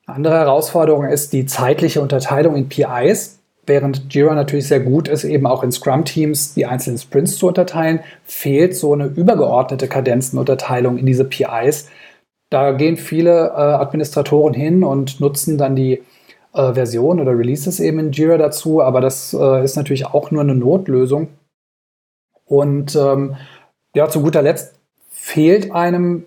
Eine 0.05 0.15
andere 0.15 0.35
Herausforderung 0.35 1.05
ist 1.05 1.33
die 1.33 1.47
zeitliche 1.47 1.99
Unterteilung 1.99 2.55
in 2.55 2.69
PIs. 2.69 3.39
Während 3.65 4.13
Jira 4.13 4.35
natürlich 4.35 4.67
sehr 4.67 4.79
gut 4.79 5.09
ist, 5.09 5.25
eben 5.25 5.45
auch 5.45 5.63
in 5.63 5.71
Scrum-Teams 5.71 6.53
die 6.53 6.67
einzelnen 6.67 6.99
Sprints 6.99 7.37
zu 7.37 7.47
unterteilen, 7.47 7.99
fehlt 8.23 8.75
so 8.75 8.93
eine 8.93 9.05
übergeordnete 9.05 9.87
Kadenzenunterteilung 9.87 10.97
in 10.97 11.05
diese 11.05 11.25
PIs. 11.25 11.89
Da 12.49 12.71
gehen 12.71 12.95
viele 12.95 13.47
äh, 13.47 13.59
Administratoren 13.59 14.53
hin 14.53 14.83
und 14.85 15.19
nutzen 15.19 15.57
dann 15.57 15.75
die 15.75 16.01
äh, 16.57 16.73
Versionen 16.73 17.19
oder 17.19 17.37
Releases 17.37 17.79
eben 17.79 17.99
in 17.99 18.11
Jira 18.11 18.37
dazu, 18.37 18.81
aber 18.81 19.01
das 19.01 19.33
äh, 19.33 19.63
ist 19.63 19.75
natürlich 19.75 20.05
auch 20.05 20.31
nur 20.31 20.41
eine 20.41 20.55
Notlösung. 20.55 21.29
Und 22.45 22.95
ähm, 22.95 23.35
ja, 23.95 24.09
zu 24.09 24.21
guter 24.21 24.41
Letzt 24.41 24.75
fehlt 25.09 25.71
einem 25.71 26.25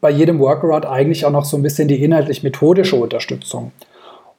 bei 0.00 0.10
jedem 0.10 0.38
Workaround 0.38 0.86
eigentlich 0.86 1.24
auch 1.24 1.30
noch 1.30 1.44
so 1.44 1.56
ein 1.56 1.62
bisschen 1.62 1.88
die 1.88 2.02
inhaltlich-methodische 2.02 2.96
Unterstützung. 2.96 3.72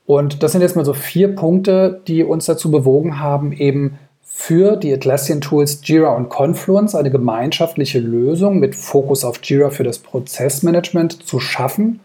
Und 0.05 0.41
das 0.41 0.53
sind 0.53 0.61
jetzt 0.61 0.75
mal 0.75 0.85
so 0.85 0.93
vier 0.93 1.35
Punkte, 1.35 2.01
die 2.07 2.23
uns 2.23 2.45
dazu 2.45 2.71
bewogen 2.71 3.19
haben, 3.19 3.51
eben 3.51 3.99
für 4.21 4.77
die 4.77 4.93
Atlassian-Tools 4.93 5.81
Jira 5.83 6.15
und 6.15 6.29
Confluence 6.29 6.95
eine 6.95 7.11
gemeinschaftliche 7.11 7.99
Lösung 7.99 8.59
mit 8.59 8.75
Fokus 8.75 9.25
auf 9.25 9.39
Jira 9.43 9.69
für 9.69 9.83
das 9.83 9.99
Prozessmanagement 9.99 11.23
zu 11.27 11.39
schaffen, 11.39 11.99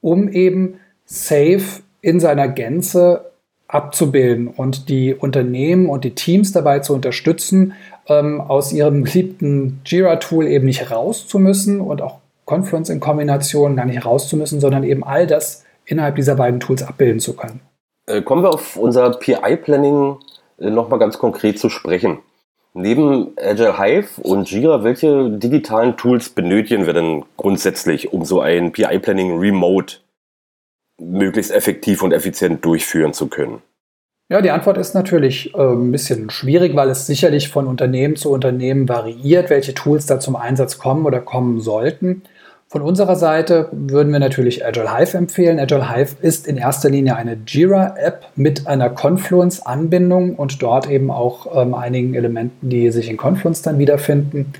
um 0.00 0.28
eben 0.28 0.74
Safe 1.04 1.82
in 2.02 2.20
seiner 2.20 2.48
Gänze 2.48 3.30
abzubilden 3.68 4.48
und 4.48 4.88
die 4.88 5.14
Unternehmen 5.14 5.88
und 5.88 6.04
die 6.04 6.14
Teams 6.14 6.52
dabei 6.52 6.80
zu 6.80 6.92
unterstützen, 6.92 7.74
ähm, 8.08 8.40
aus 8.40 8.72
ihrem 8.72 9.04
geliebten 9.04 9.80
Jira-Tool 9.84 10.46
eben 10.46 10.66
nicht 10.66 10.90
raus 10.90 11.28
zu 11.28 11.38
müssen 11.38 11.80
und 11.80 12.02
auch 12.02 12.18
Confluence 12.46 12.90
in 12.90 12.98
Kombination 12.98 13.76
gar 13.76 13.84
nicht 13.84 14.04
raus 14.04 14.28
zu 14.28 14.36
müssen, 14.36 14.60
sondern 14.60 14.82
eben 14.82 15.04
all 15.04 15.26
das 15.26 15.64
innerhalb 15.84 16.16
dieser 16.16 16.34
beiden 16.34 16.58
Tools 16.58 16.82
abbilden 16.82 17.20
zu 17.20 17.36
können. 17.36 17.60
Äh, 18.06 18.22
kommen 18.22 18.42
wir 18.42 18.50
auf 18.50 18.76
unser 18.76 19.10
PI-Planning 19.10 20.16
äh, 20.58 20.70
nochmal 20.70 20.98
ganz 20.98 21.18
konkret 21.18 21.58
zu 21.58 21.68
sprechen. 21.68 22.18
Neben 22.72 23.32
Agile 23.36 23.78
Hive 23.78 24.20
und 24.22 24.50
Jira, 24.50 24.84
welche 24.84 25.30
digitalen 25.30 25.96
Tools 25.96 26.28
benötigen 26.28 26.86
wir 26.86 26.92
denn 26.92 27.24
grundsätzlich, 27.36 28.12
um 28.12 28.24
so 28.24 28.40
ein 28.40 28.70
PI-Planning 28.72 29.38
remote 29.38 29.96
möglichst 31.00 31.50
effektiv 31.50 32.02
und 32.02 32.12
effizient 32.12 32.64
durchführen 32.64 33.12
zu 33.12 33.28
können? 33.28 33.62
Ja, 34.30 34.40
die 34.40 34.52
Antwort 34.52 34.78
ist 34.78 34.94
natürlich 34.94 35.52
äh, 35.54 35.58
ein 35.58 35.90
bisschen 35.90 36.30
schwierig, 36.30 36.76
weil 36.76 36.88
es 36.88 37.06
sicherlich 37.06 37.48
von 37.48 37.66
Unternehmen 37.66 38.14
zu 38.14 38.30
Unternehmen 38.30 38.88
variiert, 38.88 39.50
welche 39.50 39.74
Tools 39.74 40.06
da 40.06 40.20
zum 40.20 40.36
Einsatz 40.36 40.78
kommen 40.78 41.04
oder 41.04 41.20
kommen 41.20 41.60
sollten. 41.60 42.22
Von 42.68 42.82
unserer 42.82 43.16
Seite 43.16 43.68
würden 43.72 44.12
wir 44.12 44.20
natürlich 44.20 44.64
Agile 44.64 44.96
Hive 44.96 45.18
empfehlen. 45.18 45.58
Agile 45.58 45.92
Hive 45.92 46.14
ist 46.22 46.46
in 46.46 46.56
erster 46.56 46.88
Linie 46.88 47.16
eine 47.16 47.36
Jira-App 47.44 48.28
mit 48.36 48.68
einer 48.68 48.88
Confluence-Anbindung 48.90 50.36
und 50.36 50.62
dort 50.62 50.88
eben 50.88 51.10
auch 51.10 51.60
ähm, 51.60 51.74
einigen 51.74 52.14
Elementen, 52.14 52.70
die 52.70 52.92
sich 52.92 53.10
in 53.10 53.16
Confluence 53.16 53.62
dann 53.62 53.80
wiederfinden. 53.80 54.52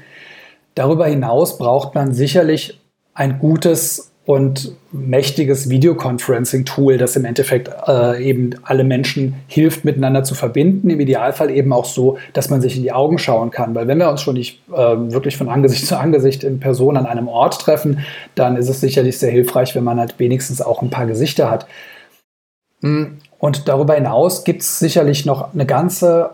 Darüber 0.74 1.06
hinaus 1.06 1.56
braucht 1.56 1.94
man 1.94 2.12
sicherlich 2.12 2.80
ein 3.14 3.38
gutes 3.38 4.09
und 4.30 4.76
mächtiges 4.92 5.70
Videoconferencing-Tool, 5.70 6.98
das 6.98 7.16
im 7.16 7.24
Endeffekt 7.24 7.68
äh, 7.88 8.22
eben 8.22 8.50
alle 8.62 8.84
Menschen 8.84 9.34
hilft, 9.48 9.84
miteinander 9.84 10.22
zu 10.22 10.36
verbinden. 10.36 10.88
Im 10.88 11.00
Idealfall 11.00 11.50
eben 11.50 11.72
auch 11.72 11.84
so, 11.84 12.16
dass 12.32 12.48
man 12.48 12.60
sich 12.60 12.76
in 12.76 12.84
die 12.84 12.92
Augen 12.92 13.18
schauen 13.18 13.50
kann. 13.50 13.74
Weil 13.74 13.88
wenn 13.88 13.98
wir 13.98 14.08
uns 14.08 14.22
schon 14.22 14.34
nicht 14.34 14.62
äh, 14.68 14.76
wirklich 14.76 15.36
von 15.36 15.48
Angesicht 15.48 15.84
zu 15.84 15.98
Angesicht 15.98 16.44
in 16.44 16.60
Person 16.60 16.96
an 16.96 17.06
einem 17.06 17.26
Ort 17.26 17.60
treffen, 17.60 18.06
dann 18.36 18.54
ist 18.54 18.68
es 18.68 18.80
sicherlich 18.80 19.18
sehr 19.18 19.32
hilfreich, 19.32 19.74
wenn 19.74 19.82
man 19.82 19.98
halt 19.98 20.14
wenigstens 20.18 20.62
auch 20.62 20.80
ein 20.80 20.90
paar 20.90 21.06
Gesichter 21.06 21.50
hat. 21.50 21.66
Und 22.82 23.68
darüber 23.68 23.94
hinaus 23.94 24.44
gibt 24.44 24.62
es 24.62 24.78
sicherlich 24.78 25.26
noch 25.26 25.52
eine 25.52 25.66
ganze 25.66 26.30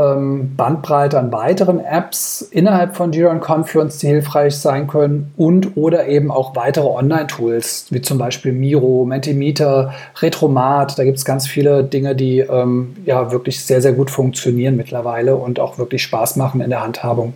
ähm, 0.00 0.56
Bandbreite 0.56 1.18
an 1.18 1.32
weiteren 1.32 1.80
Apps 1.80 2.42
innerhalb 2.42 2.96
von 2.96 3.12
Jira 3.12 3.30
und 3.30 3.40
Confluence, 3.40 3.98
die 3.98 4.06
hilfreich 4.06 4.56
sein 4.56 4.86
können 4.86 5.32
und 5.36 5.76
oder 5.76 6.06
eben 6.08 6.30
auch 6.30 6.56
weitere 6.56 6.86
Online-Tools, 6.86 7.86
wie 7.90 8.00
zum 8.00 8.18
Beispiel 8.18 8.52
Miro, 8.52 9.04
Mentimeter, 9.04 9.92
Retromat. 10.16 10.98
Da 10.98 11.04
gibt 11.04 11.18
es 11.18 11.24
ganz 11.24 11.46
viele 11.46 11.84
Dinge, 11.84 12.14
die 12.14 12.40
ähm, 12.40 12.96
ja 13.04 13.32
wirklich 13.32 13.64
sehr, 13.64 13.82
sehr 13.82 13.92
gut 13.92 14.10
funktionieren 14.10 14.76
mittlerweile 14.76 15.36
und 15.36 15.60
auch 15.60 15.78
wirklich 15.78 16.02
Spaß 16.02 16.36
machen 16.36 16.60
in 16.60 16.70
der 16.70 16.82
Handhabung. 16.82 17.34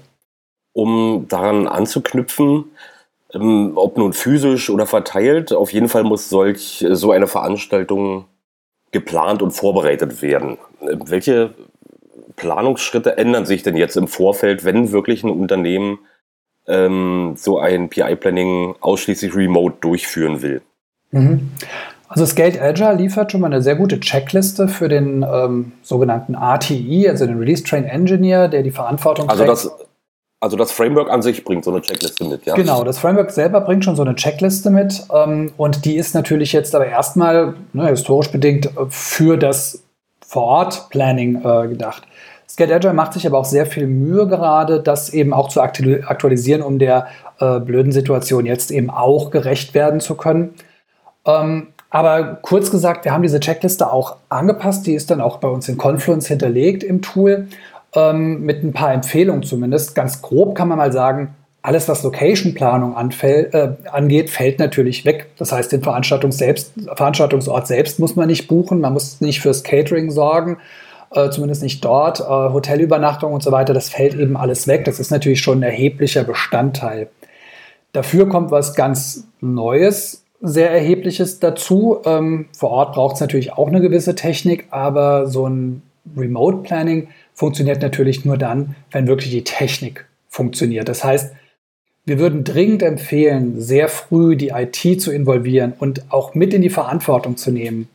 Um 0.73 1.27
daran 1.29 1.69
anzuknüpfen, 1.69 2.65
ähm, 3.33 3.73
ob 3.75 3.97
nun 3.97 4.13
physisch 4.13 4.71
oder 4.71 4.87
verteilt, 4.87 5.53
auf 5.53 5.73
jeden 5.73 5.89
Fall 5.89 6.05
muss 6.05 6.29
solch 6.29 6.85
so 6.91 7.11
eine 7.13 7.27
Veranstaltung 7.27 8.27
geplant 8.95 9.43
und 9.43 9.51
vorbereitet 9.51 10.23
werden. 10.23 10.57
Welche 10.81 11.53
Planungsschritte 12.37 13.17
ändern 13.17 13.47
sich 13.47 13.63
denn 13.63 13.77
jetzt 13.77 13.97
im 13.97 14.09
Vorfeld, 14.09 14.65
wenn 14.65 14.93
wirklich 14.93 15.25
ein 15.25 15.31
Unternehmen 15.31 15.99
ähm, 16.67 17.35
so 17.37 17.59
ein 17.59 17.89
PI-Planning 17.89 18.77
ausschließlich 18.81 19.35
remote 19.35 19.77
durchführen 19.81 20.43
will? 20.43 20.63
Mhm. 21.11 21.51
Also 22.09 22.27
Scaled 22.27 22.61
Agile 22.61 22.95
liefert 22.95 23.33
schon 23.33 23.41
mal 23.41 23.49
eine 23.49 23.63
sehr 23.63 23.77
gute 23.77 23.99
Checkliste 23.99 24.69
für 24.69 24.89
den 24.89 25.25
ähm, 25.29 25.73
sogenannten 25.83 26.35
RTE, 26.35 27.09
also 27.09 27.27
den 27.27 27.39
Release 27.39 27.65
Train 27.65 27.85
Engineer, 27.85 28.49
der 28.49 28.63
die 28.63 28.71
Verantwortung 28.71 29.29
also 29.29 29.45
trägt. 29.45 29.53
Das, 29.53 29.71
also 30.41 30.57
das 30.57 30.71
Framework 30.71 31.11
an 31.11 31.23
sich 31.23 31.43
bringt 31.45 31.65
so 31.65 31.71
eine 31.71 31.81
Checkliste 31.81 32.25
mit, 32.25 32.45
ja? 32.45 32.55
Genau, 32.55 32.85
das 32.85 32.99
Framework 32.99 33.31
selber 33.31 33.63
bringt 33.63 33.85
schon 33.85 33.97
so 33.97 34.03
eine 34.03 34.15
Checkliste 34.15 34.71
mit 34.71 35.03
ähm, 35.13 35.53
und 35.57 35.85
die 35.85 35.97
ist 35.97 36.15
natürlich 36.15 36.53
jetzt 36.53 36.75
aber 36.75 36.87
erstmal 36.87 37.55
ne, 37.73 37.89
historisch 37.89 38.31
bedingt 38.31 38.71
für 38.91 39.37
das 39.37 39.84
Vor-Ort-Planning 40.35 41.43
äh, 41.45 41.69
gedacht. 41.69 42.03
Scaled 42.49 42.73
Agile 42.73 42.93
macht 42.93 43.13
sich 43.13 43.25
aber 43.25 43.39
auch 43.39 43.45
sehr 43.45 43.67
viel 43.67 43.87
Mühe 43.87 44.27
gerade, 44.27 44.81
das 44.81 45.11
eben 45.11 45.33
auch 45.33 45.49
zu 45.49 45.63
aktualisieren, 45.63 46.61
um 46.61 46.81
der 46.81 47.07
äh, 47.39 47.61
blöden 47.61 47.93
Situation 47.93 48.45
jetzt 48.45 48.73
eben 48.73 48.91
auch 48.91 49.31
gerecht 49.31 49.75
werden 49.75 50.01
zu 50.01 50.17
können. 50.17 50.55
Ähm, 51.25 51.69
aber 51.89 52.39
kurz 52.43 52.73
gesagt, 52.73 53.05
wir 53.05 53.13
haben 53.13 53.23
diese 53.23 53.39
Checkliste 53.39 53.93
auch 53.93 54.17
angepasst. 54.29 54.89
Die 54.89 54.95
ist 54.95 55.09
dann 55.13 55.21
auch 55.21 55.37
bei 55.37 55.49
uns 55.49 55.69
in 55.69 55.79
Confluence 55.79 56.27
hinterlegt 56.27 56.83
im 56.83 57.01
Tool 57.01 57.47
ähm, 57.95 58.43
mit 58.43 58.65
ein 58.65 58.73
paar 58.73 58.93
Empfehlungen 58.93 59.45
zumindest. 59.45 59.95
Ganz 59.95 60.21
grob 60.21 60.57
kann 60.57 60.67
man 60.67 60.79
mal 60.79 60.93
sagen, 60.93 61.33
alles, 61.65 61.89
was 61.89 62.03
Location-Planung 62.03 62.95
äh, 63.23 63.69
angeht, 63.91 64.29
fällt 64.29 64.59
natürlich 64.59 65.07
weg. 65.07 65.31
Das 65.39 65.51
heißt, 65.51 65.73
den 65.73 65.83
Veranstaltungs 65.83 66.37
selbst, 66.37 66.73
Veranstaltungsort 66.95 67.67
selbst 67.67 67.99
muss 67.99 68.17
man 68.17 68.27
nicht 68.27 68.49
buchen. 68.49 68.81
Man 68.81 68.93
muss 68.93 69.23
nicht 69.23 69.41
fürs 69.41 69.65
Catering 69.65 70.11
sorgen 70.11 70.59
äh, 71.15 71.31
zumindest 71.31 71.63
nicht 71.63 71.83
dort. 71.83 72.21
Äh, 72.21 72.25
Hotelübernachtung 72.25 73.33
und 73.33 73.43
so 73.43 73.51
weiter, 73.51 73.73
das 73.73 73.89
fällt 73.89 74.15
eben 74.15 74.37
alles 74.37 74.67
weg. 74.67 74.85
Das 74.85 75.01
ist 75.01 75.11
natürlich 75.11 75.41
schon 75.41 75.61
ein 75.61 75.63
erheblicher 75.63 76.25
Bestandteil. 76.25 77.09
Dafür 77.93 78.29
kommt 78.29 78.51
was 78.51 78.75
ganz 78.75 79.27
Neues, 79.41 80.25
sehr 80.43 80.71
Erhebliches 80.71 81.41
dazu. 81.41 81.99
Ähm, 82.05 82.47
vor 82.55 82.71
Ort 82.73 82.95
braucht 82.95 83.15
es 83.15 83.21
natürlich 83.21 83.55
auch 83.55 83.69
eine 83.69 83.81
gewisse 83.81 84.15
Technik, 84.15 84.67
aber 84.71 85.29
so 85.29 85.49
ein 85.49 85.83
Remote 86.15 86.59
Planning 86.59 87.09
funktioniert 87.33 87.81
natürlich 87.81 88.27
nur 88.27 88.37
dann, 88.37 88.75
wenn 88.91 89.07
wirklich 89.07 89.31
die 89.31 89.45
Technik 89.45 90.07
funktioniert. 90.29 90.89
Das 90.89 91.05
heißt, 91.05 91.33
wir 92.05 92.19
würden 92.19 92.45
dringend 92.45 92.83
empfehlen, 92.83 93.61
sehr 93.61 93.89
früh 93.89 94.37
die 94.37 94.49
IT 94.49 95.01
zu 95.01 95.11
involvieren 95.11 95.73
und 95.79 96.03
auch 96.11 96.35
mit 96.35 96.53
in 96.53 96.63
die 96.63 96.71
Verantwortung 96.71 97.37
zu 97.37 97.51
nehmen 97.51 97.89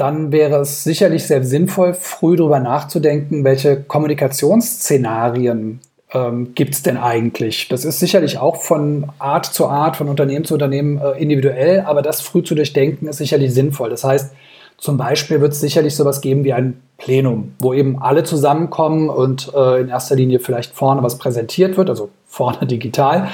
dann 0.00 0.32
wäre 0.32 0.60
es 0.60 0.82
sicherlich 0.82 1.26
sehr 1.26 1.44
sinnvoll, 1.44 1.92
früh 1.92 2.34
darüber 2.34 2.58
nachzudenken, 2.58 3.44
welche 3.44 3.82
Kommunikationsszenarien 3.82 5.80
ähm, 6.14 6.54
gibt 6.54 6.72
es 6.72 6.82
denn 6.82 6.96
eigentlich. 6.96 7.68
Das 7.68 7.84
ist 7.84 8.00
sicherlich 8.00 8.38
auch 8.38 8.62
von 8.62 9.10
Art 9.18 9.44
zu 9.44 9.68
Art, 9.68 9.96
von 9.96 10.08
Unternehmen 10.08 10.46
zu 10.46 10.54
Unternehmen 10.54 10.98
äh, 10.98 11.20
individuell, 11.20 11.80
aber 11.80 12.00
das 12.00 12.22
früh 12.22 12.42
zu 12.42 12.54
durchdenken 12.54 13.08
ist 13.08 13.18
sicherlich 13.18 13.52
sinnvoll. 13.52 13.90
Das 13.90 14.02
heißt, 14.02 14.32
Zum 14.80 14.96
Beispiel 14.96 15.42
wird 15.42 15.52
es 15.52 15.60
sicherlich 15.60 15.94
sowas 15.94 16.22
geben 16.22 16.42
wie 16.42 16.54
ein 16.54 16.80
Plenum, 16.96 17.54
wo 17.58 17.74
eben 17.74 18.00
alle 18.00 18.24
zusammenkommen 18.24 19.10
und 19.10 19.52
äh, 19.54 19.82
in 19.82 19.88
erster 19.88 20.16
Linie 20.16 20.40
vielleicht 20.40 20.74
vorne 20.74 21.02
was 21.02 21.18
präsentiert 21.18 21.76
wird, 21.76 21.90
also 21.90 22.08
vorne 22.26 22.66
digital, 22.66 23.28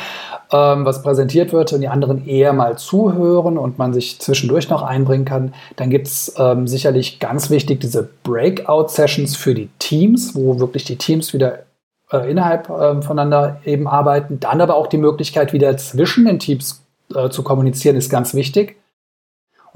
ähm, 0.50 0.84
was 0.84 1.02
präsentiert 1.02 1.52
wird 1.52 1.72
und 1.72 1.82
die 1.82 1.88
anderen 1.88 2.26
eher 2.26 2.52
mal 2.52 2.76
zuhören 2.76 3.58
und 3.58 3.78
man 3.78 3.94
sich 3.94 4.18
zwischendurch 4.18 4.68
noch 4.70 4.82
einbringen 4.82 5.24
kann. 5.24 5.54
Dann 5.76 5.88
gibt 5.88 6.08
es 6.08 6.34
ähm, 6.36 6.66
sicherlich 6.66 7.20
ganz 7.20 7.48
wichtig 7.48 7.80
diese 7.80 8.08
Breakout-Sessions 8.24 9.36
für 9.36 9.54
die 9.54 9.68
Teams, 9.78 10.34
wo 10.34 10.58
wirklich 10.58 10.82
die 10.82 10.96
Teams 10.96 11.32
wieder 11.32 11.60
äh, 12.10 12.28
innerhalb 12.28 12.68
äh, 12.70 13.00
voneinander 13.02 13.60
eben 13.64 13.86
arbeiten. 13.86 14.40
Dann 14.40 14.60
aber 14.60 14.74
auch 14.74 14.88
die 14.88 14.98
Möglichkeit, 14.98 15.52
wieder 15.52 15.76
zwischen 15.76 16.24
den 16.24 16.40
Teams 16.40 16.82
äh, 17.14 17.28
zu 17.28 17.44
kommunizieren, 17.44 17.94
ist 17.94 18.10
ganz 18.10 18.34
wichtig. 18.34 18.76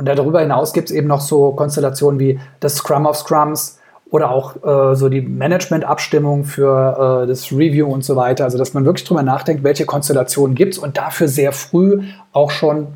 Und 0.00 0.06
darüber 0.06 0.40
hinaus 0.40 0.72
gibt 0.72 0.88
es 0.88 0.96
eben 0.96 1.08
noch 1.08 1.20
so 1.20 1.52
Konstellationen 1.52 2.18
wie 2.18 2.40
das 2.60 2.76
Scrum 2.76 3.04
of 3.04 3.18
Scrums 3.18 3.78
oder 4.10 4.30
auch 4.30 4.56
äh, 4.64 4.96
so 4.96 5.10
die 5.10 5.20
Management-Abstimmung 5.20 6.44
für 6.44 7.24
äh, 7.24 7.26
das 7.26 7.52
Review 7.52 7.86
und 7.86 8.02
so 8.02 8.16
weiter. 8.16 8.44
Also 8.44 8.56
dass 8.56 8.72
man 8.72 8.86
wirklich 8.86 9.06
drüber 9.06 9.22
nachdenkt, 9.22 9.62
welche 9.62 9.84
Konstellationen 9.84 10.56
gibt 10.56 10.72
es 10.72 10.78
und 10.78 10.96
dafür 10.96 11.28
sehr 11.28 11.52
früh 11.52 12.00
auch 12.32 12.50
schon 12.50 12.86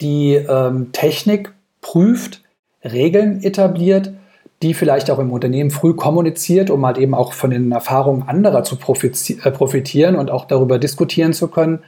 die 0.00 0.34
ähm, 0.34 0.90
Technik 0.90 1.52
prüft, 1.80 2.42
Regeln 2.82 3.40
etabliert, 3.44 4.12
die 4.60 4.74
vielleicht 4.74 5.08
auch 5.08 5.20
im 5.20 5.30
Unternehmen 5.30 5.70
früh 5.70 5.94
kommuniziert, 5.94 6.68
um 6.70 6.84
halt 6.84 6.98
eben 6.98 7.14
auch 7.14 7.32
von 7.32 7.50
den 7.50 7.70
Erfahrungen 7.70 8.24
anderer 8.26 8.64
zu 8.64 8.74
äh, 8.74 9.50
profitieren 9.52 10.16
und 10.16 10.32
auch 10.32 10.46
darüber 10.46 10.80
diskutieren 10.80 11.32
zu 11.32 11.46
können, 11.46 11.84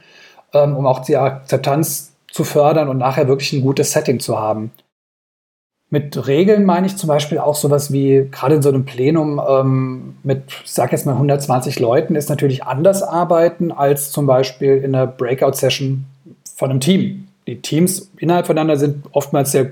ähm, 0.53 0.77
um 0.77 0.85
auch 0.85 0.99
die 0.99 1.17
Akzeptanz 1.17 2.14
zu 2.35 2.43
fördern 2.43 2.89
und 2.89 2.97
nachher 2.97 3.29
wirklich 3.29 3.53
ein 3.53 3.61
gutes 3.61 3.93
Setting 3.93 4.19
zu 4.19 4.37
haben. 4.37 4.71
Mit 5.89 6.27
Regeln 6.27 6.65
meine 6.65 6.85
ich 6.85 6.97
zum 6.97 7.07
Beispiel 7.07 7.39
auch 7.39 7.55
sowas 7.55 7.93
wie, 7.93 8.27
gerade 8.29 8.55
in 8.55 8.61
so 8.61 8.67
einem 8.67 8.83
Plenum 8.83 9.41
ähm, 9.47 10.17
mit, 10.21 10.41
sag 10.65 10.91
jetzt 10.91 11.05
mal 11.05 11.13
120 11.13 11.79
Leuten, 11.79 12.15
ist 12.15 12.29
natürlich 12.29 12.65
anders 12.65 13.03
arbeiten 13.03 13.71
als 13.71 14.11
zum 14.11 14.25
Beispiel 14.25 14.75
in 14.75 14.93
einer 14.93 15.07
Breakout-Session 15.07 16.03
von 16.57 16.71
einem 16.71 16.81
Team. 16.81 17.29
Die 17.47 17.61
Teams 17.61 18.11
innerhalb 18.17 18.47
voneinander 18.47 18.75
sind 18.75 19.05
oftmals 19.13 19.53
sehr 19.53 19.71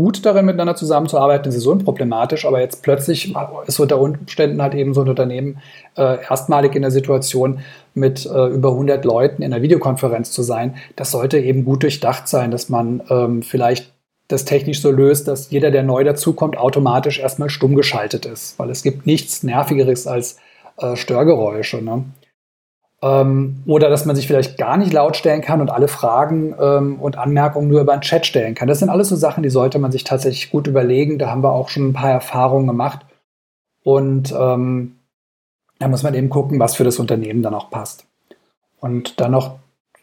gut 0.00 0.24
darin, 0.24 0.46
miteinander 0.46 0.76
zusammenzuarbeiten, 0.76 1.52
ist 1.52 1.60
so 1.60 1.72
unproblematisch, 1.72 2.46
aber 2.46 2.60
jetzt 2.60 2.82
plötzlich 2.82 3.34
ist 3.66 3.80
unter 3.80 4.00
Umständen 4.00 4.62
halt 4.62 4.74
eben 4.74 4.94
so 4.94 5.02
ein 5.02 5.08
Unternehmen 5.10 5.58
äh, 5.94 6.22
erstmalig 6.22 6.74
in 6.74 6.80
der 6.80 6.90
Situation, 6.90 7.60
mit 7.92 8.24
äh, 8.24 8.46
über 8.46 8.70
100 8.70 9.04
Leuten 9.04 9.42
in 9.42 9.52
einer 9.52 9.62
Videokonferenz 9.62 10.30
zu 10.30 10.42
sein. 10.42 10.76
Das 10.96 11.10
sollte 11.10 11.38
eben 11.38 11.66
gut 11.66 11.82
durchdacht 11.82 12.28
sein, 12.28 12.50
dass 12.50 12.70
man 12.70 13.02
ähm, 13.10 13.42
vielleicht 13.42 13.92
das 14.28 14.46
technisch 14.46 14.80
so 14.80 14.90
löst, 14.90 15.28
dass 15.28 15.50
jeder, 15.50 15.70
der 15.70 15.82
neu 15.82 16.02
dazukommt, 16.02 16.56
automatisch 16.56 17.18
erstmal 17.18 17.50
stumm 17.50 17.74
geschaltet 17.74 18.24
ist, 18.24 18.58
weil 18.58 18.70
es 18.70 18.82
gibt 18.82 19.06
nichts 19.06 19.42
Nervigeres 19.42 20.06
als 20.06 20.38
äh, 20.78 20.96
Störgeräusche. 20.96 21.82
Ne? 21.82 22.04
Ähm, 23.02 23.62
oder 23.66 23.88
dass 23.88 24.04
man 24.04 24.14
sich 24.14 24.26
vielleicht 24.26 24.58
gar 24.58 24.76
nicht 24.76 24.92
laut 24.92 25.16
stellen 25.16 25.40
kann 25.40 25.60
und 25.60 25.70
alle 25.70 25.88
Fragen 25.88 26.54
ähm, 26.60 27.00
und 27.00 27.16
Anmerkungen 27.16 27.68
nur 27.68 27.80
über 27.80 27.92
einen 27.92 28.02
Chat 28.02 28.26
stellen 28.26 28.54
kann. 28.54 28.68
Das 28.68 28.78
sind 28.78 28.90
alles 28.90 29.08
so 29.08 29.16
Sachen, 29.16 29.42
die 29.42 29.50
sollte 29.50 29.78
man 29.78 29.90
sich 29.90 30.04
tatsächlich 30.04 30.50
gut 30.50 30.66
überlegen. 30.66 31.18
Da 31.18 31.30
haben 31.30 31.42
wir 31.42 31.52
auch 31.52 31.70
schon 31.70 31.88
ein 31.88 31.92
paar 31.94 32.10
Erfahrungen 32.10 32.66
gemacht. 32.66 33.00
Und 33.82 34.32
ähm, 34.38 34.96
da 35.78 35.88
muss 35.88 36.02
man 36.02 36.14
eben 36.14 36.28
gucken, 36.28 36.60
was 36.60 36.76
für 36.76 36.84
das 36.84 36.98
Unternehmen 36.98 37.42
dann 37.42 37.54
auch 37.54 37.70
passt. 37.70 38.04
Und 38.80 39.18
dann 39.20 39.32
noch 39.32 39.56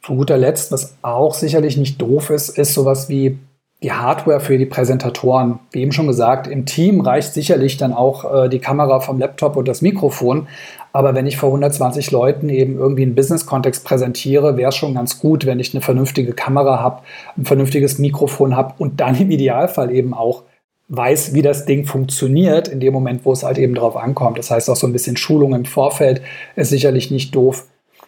zu 0.04 0.16
guter 0.16 0.38
Letzt, 0.38 0.72
was 0.72 0.98
auch 1.04 1.34
sicherlich 1.34 1.78
nicht 1.78 2.02
doof 2.02 2.32
ist, 2.32 2.58
ist 2.58 2.74
sowas 2.74 3.10
wie 3.10 3.38
die 3.84 3.92
Hardware 3.92 4.40
für 4.40 4.58
die 4.58 4.66
Präsentatoren. 4.66 5.60
Wie 5.72 5.82
eben 5.82 5.92
schon 5.92 6.08
gesagt, 6.08 6.48
im 6.48 6.66
Team 6.66 7.02
reicht 7.02 7.34
sicherlich 7.34 7.78
dann 7.78 7.94
auch 7.94 8.46
äh, 8.46 8.50
die 8.50 8.60
Kamera 8.60 9.00
vom 9.02 9.20
Laptop 9.20 9.56
und 9.56 9.68
das 9.68 9.82
Mikrofon. 9.82 10.48
Aber 10.94 11.14
wenn 11.14 11.28
ich 11.28 11.38
vor 11.38 11.50
120 11.50 12.10
Leuten 12.10 12.50
eben 12.50 12.78
irgendwie 12.78 13.04
einen 13.04 13.14
Business-Kontext 13.14 13.86
präsentiere, 13.86 14.58
wäre 14.58 14.70
es 14.70 14.76
schon 14.76 14.96
ganz 14.96 15.20
gut, 15.20 15.46
wenn 15.46 15.60
ich 15.60 15.76
eine 15.76 15.82
vernünftige 15.82 16.34
Kamera 16.34 16.80
habe, 16.80 17.04
ein 17.38 17.46
vernünftiges 17.46 18.00
Mikrofon 18.00 18.56
habe 18.56 18.74
und 18.80 19.00
dann 19.00 19.16
im 19.16 19.30
Idealfall 19.30 19.92
eben 19.92 20.16
auch 20.16 20.44
weiß, 20.90 21.34
wie 21.34 21.42
das 21.42 21.66
Ding 21.66 21.86
funktioniert, 21.86 22.68
in 22.68 22.80
dem 22.80 22.94
Moment, 22.94 23.26
wo 23.26 23.34
es 23.34 23.44
halt 23.44 23.58
eben 23.60 23.76
drauf 23.76 23.96
ankommt. 23.96 24.40
Das 24.40 24.50
heißt, 24.50 24.70
auch 24.70 24.76
so 24.76 24.88
ein 24.88 24.94
bisschen 24.94 25.18
Schulung 25.18 25.54
im 25.54 25.66
Vorfeld 25.66 26.22
ist 26.56 26.70
sicherlich 26.70 27.12
nicht 27.12 27.36
doof, 27.36 27.66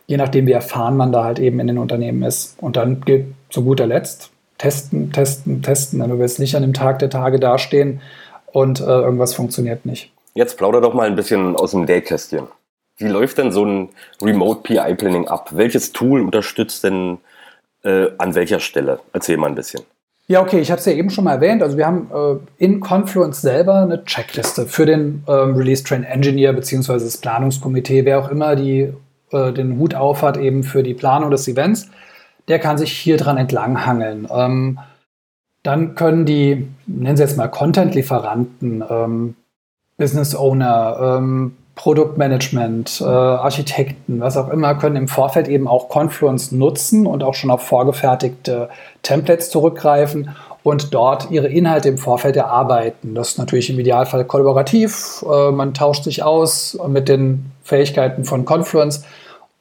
je 0.08 0.18
nachdem, 0.18 0.48
wie 0.48 0.54
erfahren 0.54 0.98
man 0.98 1.12
da 1.12 1.24
halt 1.26 1.38
eben 1.38 1.60
in 1.60 1.68
den 1.68 1.78
Unternehmen 1.78 2.24
ist. 2.24 2.56
Und 2.60 2.78
dann 2.78 3.02
gilt 3.02 3.28
zu 3.50 3.64
guter 3.64 3.86
Letzt, 3.86 4.32
testen, 4.60 5.12
testen, 5.12 5.64
testen. 5.64 6.00
Du 6.08 6.20
willst 6.20 6.38
nicht 6.38 6.56
an 6.56 6.62
dem 6.62 6.74
Tag 6.74 7.00
der 7.00 7.10
Tage 7.10 7.40
dastehen 7.40 8.02
und 8.46 8.80
äh, 8.80 8.84
irgendwas 8.84 9.34
funktioniert 9.34 9.88
nicht. 9.88 10.12
Jetzt 10.36 10.58
plauder 10.58 10.82
doch 10.82 10.94
mal 10.94 11.08
ein 11.08 11.16
bisschen 11.16 11.56
aus 11.56 11.72
dem 11.72 11.86
Nähkästchen. 11.86 12.48
Wie 12.98 13.08
läuft 13.08 13.40
denn 13.40 13.52
so 13.52 13.66
ein 13.66 13.90
Remote 14.22 14.62
PI 14.62 14.94
Planning 14.96 15.28
ab? 15.28 15.50
Welches 15.54 15.94
Tool 15.94 16.22
unterstützt 16.22 16.84
denn 16.84 17.18
äh, 17.84 18.08
an 18.18 18.36
welcher 18.36 18.60
Stelle? 18.60 19.00
Erzähl 19.14 19.38
mal 19.38 19.48
ein 19.48 19.56
bisschen. 19.56 19.82
Ja, 20.28 20.42
okay, 20.42 20.60
ich 20.60 20.70
habe 20.70 20.80
es 20.80 20.86
ja 20.86 20.92
eben 20.92 21.10
schon 21.10 21.24
mal 21.24 21.36
erwähnt. 21.36 21.64
Also 21.64 21.78
wir 21.78 21.88
haben 21.88 22.12
äh, 22.14 22.64
in 22.64 22.82
Confluence 22.82 23.42
selber 23.42 23.82
eine 23.82 24.04
Checkliste 24.06 24.68
für 24.68 24.86
den 24.86 25.24
ähm, 25.28 25.56
Release 25.56 25.84
Train 25.84 26.04
Engineer 26.04 26.54
beziehungsweise 26.54 27.06
das 27.06 27.18
Planungskomitee, 27.18 28.06
wer 28.06 28.20
auch 28.20 28.30
immer 28.30 28.56
die, 28.56 28.94
äh, 29.32 29.52
den 29.54 29.80
Hut 29.80 29.96
aufhat 29.96 30.38
eben 30.38 30.64
für 30.64 30.84
die 30.84 30.94
Planung 30.94 31.32
des 31.32 31.48
Events, 31.48 31.90
der 32.50 32.60
kann 32.60 32.78
sich 32.78 32.92
hier 32.92 33.18
dran 33.18 33.38
entlanghangeln. 33.38 34.28
Ähm, 34.32 34.80
dann 35.64 35.96
können 35.96 36.26
die, 36.26 36.68
nennen 36.88 37.18
Sie 37.18 37.24
jetzt 37.24 37.38
mal 37.38 37.48
Content-Lieferanten, 37.48 38.84
ähm, 38.90 39.36
Business 39.98 40.36
Owner, 40.36 41.18
ähm, 41.18 41.56
Produktmanagement, 41.76 43.02
äh, 43.02 43.06
Architekten, 43.06 44.20
was 44.20 44.36
auch 44.36 44.50
immer, 44.50 44.76
können 44.76 44.98
im 44.98 45.08
Vorfeld 45.08 45.48
eben 45.48 45.68
auch 45.68 45.88
Confluence 45.88 46.52
nutzen 46.52 47.08
und 47.08 47.24
auch 47.24 47.36
schon 47.36 47.52
auf 47.52 47.62
vorgefertigte 47.62 48.70
Templates 49.02 49.50
zurückgreifen 49.50 50.36
und 50.64 50.94
dort 50.94 51.32
ihre 51.32 51.48
Inhalte 51.48 51.88
im 51.88 51.98
Vorfeld 51.98 52.36
erarbeiten. 52.36 53.16
Das 53.16 53.30
ist 53.30 53.38
natürlich 53.38 53.70
im 53.70 53.80
Idealfall 53.80 54.26
kollaborativ. 54.26 55.24
Äh, 55.30 55.52
man 55.52 55.74
tauscht 55.74 56.04
sich 56.04 56.24
aus 56.24 56.78
mit 56.88 57.08
den 57.08 57.52
Fähigkeiten 57.64 58.26
von 58.26 58.44
Confluence. 58.46 59.06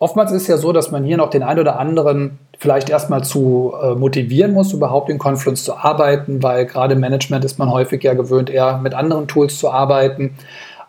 Oftmals 0.01 0.31
ist 0.31 0.43
es 0.43 0.49
ja 0.49 0.59
so, 0.59 0.73
dass 0.73 0.93
man 0.93 1.03
hier 1.03 1.17
noch 1.17 1.31
den 1.31 1.43
ein 1.43 1.59
oder 1.59 1.79
anderen 1.81 2.39
vielleicht 2.59 2.89
erstmal 2.89 3.25
zu 3.25 3.75
äh, 3.83 3.95
motivieren 3.95 4.53
muss, 4.53 4.73
überhaupt 4.73 5.11
in 5.11 5.19
Confluence 5.19 5.65
zu 5.65 5.77
arbeiten, 5.77 6.43
weil 6.43 6.67
gerade 6.67 6.95
im 6.95 7.01
Management 7.01 7.45
ist 7.45 7.59
man 7.59 7.71
häufig 7.71 8.03
ja 8.05 8.15
gewöhnt, 8.15 8.49
eher 8.49 8.79
mit 8.79 8.95
anderen 8.95 9.27
Tools 9.27 9.59
zu 9.59 9.71
arbeiten. 9.71 10.37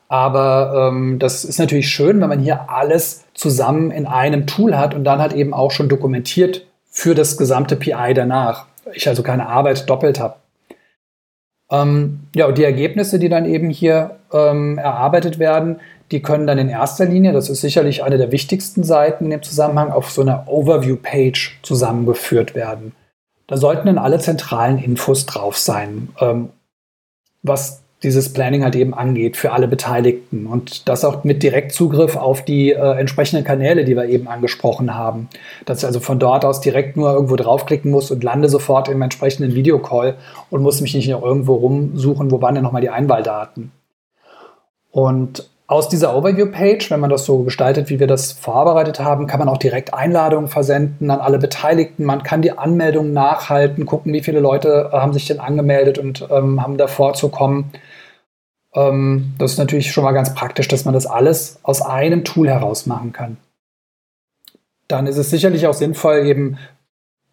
Aber 0.08 0.90
ähm, 0.92 1.18
das 1.20 1.44
ist 1.44 1.60
natürlich 1.60 1.90
schön, 1.90 2.22
wenn 2.22 2.30
man 2.30 2.40
hier 2.40 2.70
alles 2.70 3.26
zusammen 3.34 3.92
in 3.92 4.06
einem 4.06 4.46
Tool 4.48 4.78
hat 4.78 4.94
und 4.94 5.04
dann 5.04 5.20
halt 5.20 5.34
eben 5.34 5.54
auch 5.54 5.72
schon 5.72 5.90
dokumentiert 5.90 6.66
für 6.90 7.16
das 7.16 7.38
gesamte 7.38 7.76
PI 7.76 8.14
danach. 8.14 8.66
Ich 8.94 9.08
also 9.08 9.24
keine 9.24 9.48
Arbeit 9.48 9.90
doppelt 9.90 10.20
habe. 10.20 10.36
Ähm, 11.72 12.22
ja, 12.36 12.48
und 12.48 12.58
die 12.58 12.64
Ergebnisse, 12.64 13.20
die 13.20 13.30
dann 13.30 13.46
eben 13.46 13.70
hier 13.70 14.18
ähm, 14.34 14.78
erarbeitet 14.78 15.38
werden, 15.38 15.80
die 16.12 16.22
können 16.22 16.48
dann 16.48 16.58
in 16.58 16.70
erster 16.70 17.06
Linie, 17.06 17.34
das 17.34 17.50
ist 17.50 17.62
sicherlich 17.62 18.04
eine 18.04 18.18
der 18.18 18.32
wichtigsten 18.32 18.84
Seiten 18.84 19.26
in 19.26 19.32
dem 19.32 19.44
Zusammenhang, 19.44 19.92
auf 19.92 20.12
so 20.12 20.22
einer 20.22 20.48
Overview-Page 20.48 21.60
zusammengeführt 21.62 22.56
werden. 22.56 22.94
Da 23.48 23.58
sollten 23.58 23.88
dann 23.88 23.98
alle 23.98 24.20
zentralen 24.20 24.78
Infos 24.78 25.26
drauf 25.26 25.58
sein, 25.58 26.10
ähm, 26.20 26.50
was 27.42 27.82
dieses 28.04 28.32
Planning 28.32 28.64
halt 28.64 28.76
eben 28.76 28.94
angeht 28.94 29.36
für 29.36 29.52
alle 29.52 29.68
Beteiligten 29.68 30.46
und 30.46 30.88
das 30.88 31.04
auch 31.04 31.24
mit 31.26 31.44
Direktzugriff 31.44 32.16
auf 32.16 32.46
die 32.46 32.72
äh, 32.72 32.98
entsprechenden 32.98 33.44
Kanäle, 33.44 33.84
die 33.84 33.96
wir 33.96 34.06
eben 34.06 34.28
angesprochen 34.28 34.96
haben. 34.96 35.28
Dass 35.66 35.80
ich 35.80 35.86
also 35.86 36.00
von 36.00 36.18
dort 36.18 36.46
aus 36.46 36.62
direkt 36.62 36.96
nur 36.96 37.12
irgendwo 37.12 37.36
draufklicken 37.36 37.92
muss 37.92 38.10
und 38.10 38.24
lande 38.24 38.48
sofort 38.48 38.88
im 38.88 39.02
entsprechenden 39.02 39.54
Videocall 39.54 40.16
und 40.50 40.62
muss 40.62 40.80
mich 40.80 40.94
nicht 40.94 41.10
noch 41.10 41.24
irgendwo 41.24 41.56
rumsuchen, 41.56 42.32
wo 42.32 42.42
waren 42.42 42.56
denn 42.56 42.64
nochmal 42.64 42.82
die 42.82 42.90
Einwahldaten. 42.90 43.72
Und 44.92 45.50
aus 45.70 45.88
dieser 45.88 46.16
Overview-Page, 46.16 46.90
wenn 46.90 47.00
man 47.00 47.12
das 47.12 47.26
so 47.26 47.44
gestaltet, 47.44 47.92
wie 47.92 48.00
wir 48.00 48.08
das 48.08 48.32
vorbereitet 48.32 49.00
haben, 49.00 49.28
kann 49.28 49.38
man 49.38 49.48
auch 49.48 49.60
direkt 49.60 49.94
Einladungen 49.94 50.50
versenden 50.50 51.12
an 51.12 51.20
alle 51.20 51.38
Beteiligten. 51.38 52.06
Man 52.06 52.24
kann 52.24 52.42
die 52.42 52.58
Anmeldungen 52.58 53.14
nachhalten, 53.14 53.86
gucken, 53.86 54.12
wie 54.12 54.24
viele 54.24 54.40
Leute 54.40 54.90
äh, 54.92 54.98
haben 54.98 55.14
sich 55.14 55.28
denn 55.28 55.40
angemeldet 55.40 56.00
und 56.00 56.28
ähm, 56.32 56.64
haben 56.64 56.78
davor 56.78 57.14
zu 57.14 57.30
kommen. 57.30 57.72
Ähm, 58.74 59.36
das 59.38 59.52
ist 59.52 59.58
natürlich 59.60 59.92
schon 59.92 60.04
mal 60.04 60.12
ganz 60.12 60.34
praktisch, 60.34 60.68
dass 60.68 60.86
man 60.86 60.96
das 60.96 61.06
alles 61.06 61.60
aus 61.62 61.84
einem 61.84 62.24
Tool 62.24 62.50
heraus 62.50 62.88
machen 62.88 63.14
kann. 63.14 63.38
Dann 64.88 65.06
ist 65.06 65.18
es 65.18 65.30
sicherlich 65.30 65.68
auch 65.68 65.76
sinnvoll, 65.76 66.26
eben 66.26 66.58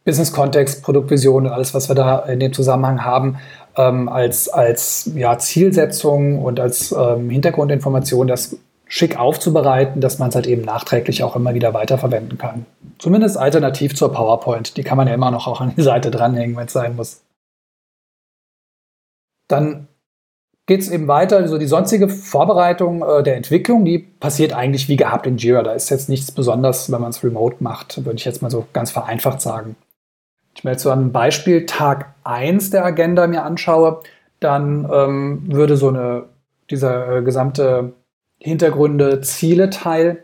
Business-Kontext, 0.04 0.82
Produktvision 0.82 1.46
und 1.46 1.52
alles, 1.52 1.72
was 1.72 1.88
wir 1.88 1.94
da 1.94 2.18
in 2.18 2.38
dem 2.38 2.52
Zusammenhang 2.52 3.02
haben, 3.02 3.38
ähm, 3.76 4.08
als, 4.08 4.48
als 4.48 5.10
ja, 5.14 5.38
Zielsetzung 5.38 6.42
und 6.42 6.60
als 6.60 6.92
ähm, 6.92 7.30
Hintergrundinformation 7.30 8.26
das 8.26 8.56
schick 8.88 9.18
aufzubereiten, 9.18 10.00
dass 10.00 10.18
man 10.18 10.28
es 10.28 10.34
halt 10.34 10.46
eben 10.46 10.62
nachträglich 10.62 11.22
auch 11.24 11.36
immer 11.36 11.54
wieder 11.54 11.74
weiterverwenden 11.74 12.38
kann. 12.38 12.66
Zumindest 12.98 13.36
alternativ 13.36 13.94
zur 13.94 14.12
PowerPoint. 14.12 14.76
Die 14.76 14.84
kann 14.84 14.96
man 14.96 15.08
ja 15.08 15.14
immer 15.14 15.30
noch 15.30 15.46
auch 15.46 15.60
an 15.60 15.74
die 15.76 15.82
Seite 15.82 16.10
dranhängen, 16.10 16.56
wenn 16.56 16.66
es 16.66 16.72
sein 16.72 16.96
muss. 16.96 17.22
dann 19.48 19.88
geht 20.66 20.80
es 20.80 20.90
eben 20.90 21.08
weiter. 21.08 21.36
Also 21.36 21.58
die 21.58 21.66
sonstige 21.66 22.08
Vorbereitung 22.08 23.02
äh, 23.02 23.22
der 23.22 23.36
Entwicklung, 23.36 23.84
die 23.84 23.98
passiert 23.98 24.52
eigentlich 24.52 24.88
wie 24.88 24.96
gehabt 24.96 25.26
in 25.26 25.38
Jira. 25.38 25.62
Da 25.62 25.72
ist 25.72 25.90
jetzt 25.90 26.08
nichts 26.08 26.32
Besonderes, 26.32 26.90
wenn 26.90 27.00
man 27.00 27.10
es 27.10 27.22
remote 27.22 27.56
macht, 27.60 28.04
würde 28.04 28.16
ich 28.16 28.24
jetzt 28.24 28.42
mal 28.42 28.50
so 28.50 28.66
ganz 28.72 28.90
vereinfacht 28.90 29.40
sagen. 29.40 29.76
Ich 30.56 30.64
mir 30.64 30.72
jetzt 30.72 30.82
so 30.82 30.90
ein 30.90 31.12
Beispiel 31.12 31.66
Tag 31.66 32.14
1 32.24 32.70
der 32.70 32.84
Agenda 32.84 33.26
mir 33.26 33.44
anschaue, 33.44 34.00
dann 34.40 34.88
ähm, 34.92 35.42
würde 35.46 35.76
so 35.76 35.88
eine, 35.88 36.24
dieser 36.70 37.18
äh, 37.18 37.22
gesamte 37.22 37.92
Hintergründe, 38.38 39.20
Ziele-Teil 39.20 40.22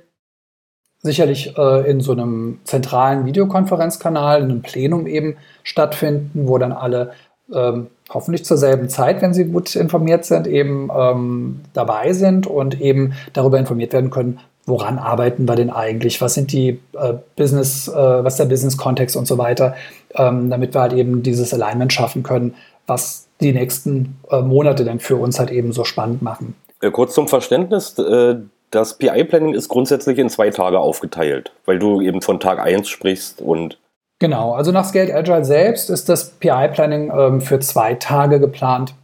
sicherlich 1.02 1.56
äh, 1.58 1.90
in 1.90 2.00
so 2.00 2.12
einem 2.12 2.60
zentralen 2.64 3.26
Videokonferenzkanal, 3.26 4.42
in 4.42 4.50
einem 4.50 4.62
Plenum 4.62 5.06
eben 5.06 5.36
stattfinden, 5.64 6.46
wo 6.46 6.58
dann 6.58 6.72
alle 6.72 7.12
ähm, 7.52 7.88
hoffentlich 8.08 8.44
zur 8.44 8.56
selben 8.56 8.88
Zeit, 8.88 9.20
wenn 9.20 9.34
sie 9.34 9.46
gut 9.46 9.74
informiert 9.74 10.24
sind, 10.24 10.46
eben 10.46 10.90
ähm, 10.96 11.60
dabei 11.74 12.12
sind 12.12 12.46
und 12.46 12.80
eben 12.80 13.14
darüber 13.32 13.58
informiert 13.58 13.92
werden 13.92 14.10
können, 14.10 14.38
woran 14.64 14.98
arbeiten 14.98 15.48
wir 15.48 15.56
denn 15.56 15.70
eigentlich, 15.70 16.20
was 16.20 16.34
sind 16.34 16.52
die 16.52 16.80
äh, 16.92 17.14
Business, 17.36 17.88
äh, 17.88 17.92
was 17.94 18.36
der 18.36 18.44
Business-Kontext 18.44 19.16
und 19.16 19.26
so 19.26 19.38
weiter, 19.38 19.74
ähm, 20.14 20.50
damit 20.50 20.74
wir 20.74 20.80
halt 20.80 20.92
eben 20.92 21.22
dieses 21.22 21.52
Alignment 21.54 21.92
schaffen 21.92 22.22
können, 22.22 22.54
was 22.86 23.28
die 23.40 23.52
nächsten 23.52 24.18
äh, 24.30 24.40
Monate 24.40 24.84
dann 24.84 25.00
für 25.00 25.16
uns 25.16 25.38
halt 25.38 25.50
eben 25.50 25.72
so 25.72 25.84
spannend 25.84 26.22
machen. 26.22 26.54
Äh, 26.80 26.90
kurz 26.90 27.14
zum 27.14 27.28
Verständnis, 27.28 27.98
äh, 27.98 28.36
das 28.70 28.98
PI-Planning 28.98 29.54
ist 29.54 29.68
grundsätzlich 29.68 30.18
in 30.18 30.30
zwei 30.30 30.50
Tage 30.50 30.78
aufgeteilt, 30.78 31.52
weil 31.66 31.78
du 31.78 32.00
eben 32.00 32.22
von 32.22 32.40
Tag 32.40 32.58
1 32.58 32.88
sprichst 32.88 33.40
und 33.40 33.78
Genau, 34.18 34.52
also 34.52 34.70
nach 34.70 34.84
Scaled 34.84 35.12
Agile 35.12 35.44
selbst 35.44 35.90
ist 35.90 36.08
das 36.08 36.30
PI-Planning 36.30 37.12
ähm, 37.12 37.40
für 37.40 37.58
zwei 37.58 37.94
Tage 37.94 38.38
geplant. 38.38 38.94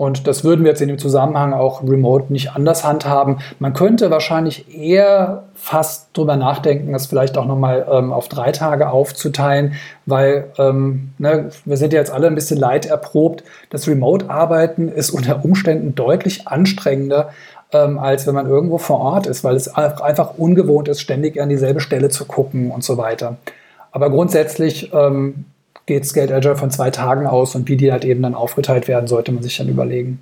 Und 0.00 0.26
das 0.26 0.44
würden 0.44 0.64
wir 0.64 0.70
jetzt 0.70 0.80
in 0.80 0.88
dem 0.88 0.96
Zusammenhang 0.96 1.52
auch 1.52 1.82
remote 1.82 2.32
nicht 2.32 2.52
anders 2.56 2.84
handhaben. 2.84 3.40
Man 3.58 3.74
könnte 3.74 4.10
wahrscheinlich 4.10 4.74
eher 4.74 5.42
fast 5.54 6.16
drüber 6.16 6.36
nachdenken, 6.36 6.94
das 6.94 7.04
vielleicht 7.04 7.36
auch 7.36 7.44
nochmal 7.44 7.86
ähm, 7.92 8.10
auf 8.10 8.28
drei 8.28 8.50
Tage 8.50 8.88
aufzuteilen, 8.88 9.74
weil 10.06 10.52
ähm, 10.56 11.10
ne, 11.18 11.50
wir 11.66 11.76
sind 11.76 11.92
ja 11.92 11.98
jetzt 11.98 12.10
alle 12.10 12.28
ein 12.28 12.34
bisschen 12.34 12.56
leid 12.56 12.86
erprobt. 12.86 13.44
Das 13.68 13.86
Remote-Arbeiten 13.86 14.88
ist 14.88 15.10
unter 15.10 15.44
Umständen 15.44 15.94
deutlich 15.94 16.48
anstrengender, 16.48 17.28
ähm, 17.70 17.98
als 17.98 18.26
wenn 18.26 18.34
man 18.34 18.48
irgendwo 18.48 18.78
vor 18.78 19.00
Ort 19.00 19.26
ist, 19.26 19.44
weil 19.44 19.54
es 19.54 19.68
einfach 19.68 20.38
ungewohnt 20.38 20.88
ist, 20.88 21.02
ständig 21.02 21.38
an 21.42 21.50
dieselbe 21.50 21.80
Stelle 21.80 22.08
zu 22.08 22.24
gucken 22.24 22.70
und 22.70 22.82
so 22.82 22.96
weiter. 22.96 23.36
Aber 23.92 24.08
grundsätzlich 24.08 24.94
ähm, 24.94 25.44
geht 25.90 26.06
Scaled 26.06 26.30
Agile 26.30 26.54
von 26.54 26.70
zwei 26.70 26.90
Tagen 26.90 27.26
aus 27.26 27.56
und 27.56 27.68
wie 27.68 27.76
die 27.76 27.90
halt 27.90 28.04
eben 28.04 28.22
dann 28.22 28.36
aufgeteilt 28.36 28.86
werden, 28.86 29.08
sollte 29.08 29.32
man 29.32 29.42
sich 29.42 29.56
dann 29.56 29.68
überlegen. 29.68 30.20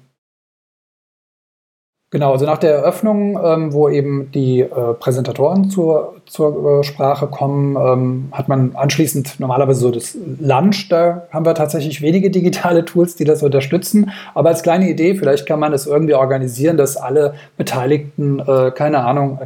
Genau, 2.11 2.33
also 2.33 2.47
nach 2.47 2.57
der 2.57 2.73
Eröffnung, 2.73 3.39
ähm, 3.45 3.75
wo 3.75 3.91
eben 3.91 4.31
die 4.33 4.61
äh, 4.61 4.95
Präsentatoren 4.95 5.69
zur, 5.69 6.15
zur 6.25 6.81
äh, 6.81 6.85
Sprache 6.85 7.27
kommen, 7.27 7.77
ähm, 7.77 8.29
hat 8.33 8.49
man 8.49 8.75
anschließend 8.77 9.39
normalerweise 9.41 9.81
so 9.81 9.91
das 9.91 10.17
Lunch. 10.41 10.89
Da 10.89 11.27
haben 11.31 11.45
wir 11.45 11.55
tatsächlich 11.55 12.01
wenige 12.01 12.31
digitale 12.31 12.87
Tools, 12.87 13.15
die 13.15 13.25
das 13.25 13.43
unterstützen. 13.43 14.11
Aber 14.33 14.49
als 14.49 14.63
kleine 14.63 14.89
Idee, 14.89 15.17
vielleicht 15.17 15.45
kann 15.45 15.61
man 15.61 15.73
das 15.73 15.87
irgendwie 15.87 16.15
organisieren, 16.15 16.79
dass 16.79 16.97
alle 16.97 17.35
Beteiligten, 17.59 18.41
äh, 18.41 18.71
keine 18.71 19.05
Ahnung, 19.05 19.39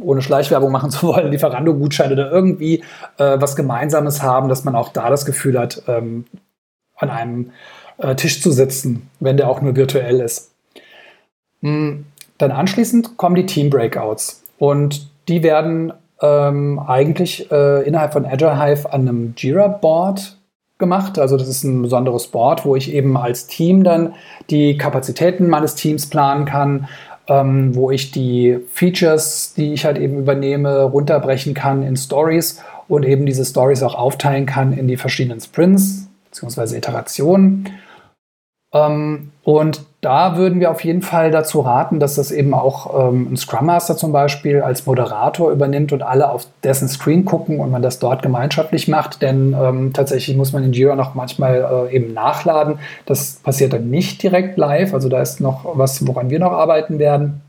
ohne 0.00 0.22
Schleichwerbung 0.22 0.72
machen 0.72 0.90
zu 0.90 1.06
wollen, 1.06 1.30
Lieferando-Gutscheine 1.30 2.12
oder 2.12 2.30
irgendwie 2.30 2.82
äh, 3.18 3.40
was 3.40 3.56
Gemeinsames 3.56 4.22
haben, 4.22 4.48
dass 4.48 4.64
man 4.64 4.74
auch 4.74 4.90
da 4.90 5.10
das 5.10 5.24
Gefühl 5.24 5.58
hat, 5.58 5.82
ähm, 5.86 6.26
an 6.96 7.10
einem 7.10 7.50
äh, 7.98 8.14
Tisch 8.14 8.42
zu 8.42 8.50
sitzen, 8.50 9.08
wenn 9.20 9.36
der 9.36 9.48
auch 9.48 9.60
nur 9.60 9.76
virtuell 9.76 10.20
ist. 10.20 10.52
Mhm. 11.60 12.06
Dann 12.38 12.52
anschließend 12.52 13.16
kommen 13.16 13.34
die 13.34 13.46
Team-Breakouts 13.46 14.44
und 14.58 15.10
die 15.28 15.42
werden 15.42 15.92
ähm, 16.20 16.78
eigentlich 16.78 17.50
äh, 17.50 17.86
innerhalb 17.86 18.12
von 18.12 18.24
Agile 18.24 18.60
Hive 18.60 18.92
an 18.92 19.02
einem 19.02 19.34
Jira-Board 19.36 20.36
gemacht. 20.78 21.18
Also 21.18 21.36
das 21.36 21.48
ist 21.48 21.64
ein 21.64 21.82
besonderes 21.82 22.28
Board, 22.28 22.64
wo 22.64 22.76
ich 22.76 22.92
eben 22.92 23.16
als 23.16 23.46
Team 23.48 23.84
dann 23.84 24.14
die 24.50 24.78
Kapazitäten 24.78 25.48
meines 25.48 25.74
Teams 25.74 26.08
planen 26.08 26.44
kann, 26.44 26.88
ähm, 27.28 27.74
wo 27.74 27.90
ich 27.90 28.10
die 28.10 28.58
Features, 28.72 29.54
die 29.54 29.72
ich 29.72 29.84
halt 29.84 29.98
eben 29.98 30.18
übernehme, 30.18 30.82
runterbrechen 30.82 31.54
kann 31.54 31.82
in 31.82 31.96
Stories 31.96 32.62
und 32.88 33.04
eben 33.04 33.26
diese 33.26 33.44
Stories 33.44 33.82
auch 33.82 33.94
aufteilen 33.94 34.46
kann 34.46 34.72
in 34.72 34.88
die 34.88 34.96
verschiedenen 34.96 35.40
Sprints 35.40 36.08
bzw. 36.30 36.76
Iterationen. 36.76 37.68
Ähm, 38.72 39.30
und 39.48 39.86
da 40.02 40.36
würden 40.36 40.60
wir 40.60 40.70
auf 40.70 40.84
jeden 40.84 41.00
Fall 41.00 41.30
dazu 41.30 41.60
raten, 41.60 42.00
dass 42.00 42.16
das 42.16 42.30
eben 42.30 42.52
auch 42.52 43.08
ähm, 43.08 43.32
ein 43.32 43.36
Scrum 43.38 43.64
Master 43.64 43.96
zum 43.96 44.12
Beispiel 44.12 44.60
als 44.60 44.84
Moderator 44.84 45.50
übernimmt 45.50 45.90
und 45.90 46.02
alle 46.02 46.30
auf 46.30 46.46
dessen 46.62 46.86
Screen 46.86 47.24
gucken 47.24 47.58
und 47.58 47.70
man 47.70 47.80
das 47.80 47.98
dort 47.98 48.20
gemeinschaftlich 48.20 48.88
macht. 48.88 49.22
Denn 49.22 49.56
ähm, 49.58 49.94
tatsächlich 49.94 50.36
muss 50.36 50.52
man 50.52 50.64
in 50.64 50.74
Jira 50.74 50.96
noch 50.96 51.14
manchmal 51.14 51.88
äh, 51.90 51.96
eben 51.96 52.12
nachladen. 52.12 52.78
Das 53.06 53.36
passiert 53.36 53.72
dann 53.72 53.88
nicht 53.88 54.22
direkt 54.22 54.58
live. 54.58 54.92
Also 54.92 55.08
da 55.08 55.22
ist 55.22 55.40
noch 55.40 55.64
was, 55.78 56.06
woran 56.06 56.28
wir 56.28 56.40
noch 56.40 56.52
arbeiten 56.52 56.98
werden. 56.98 57.40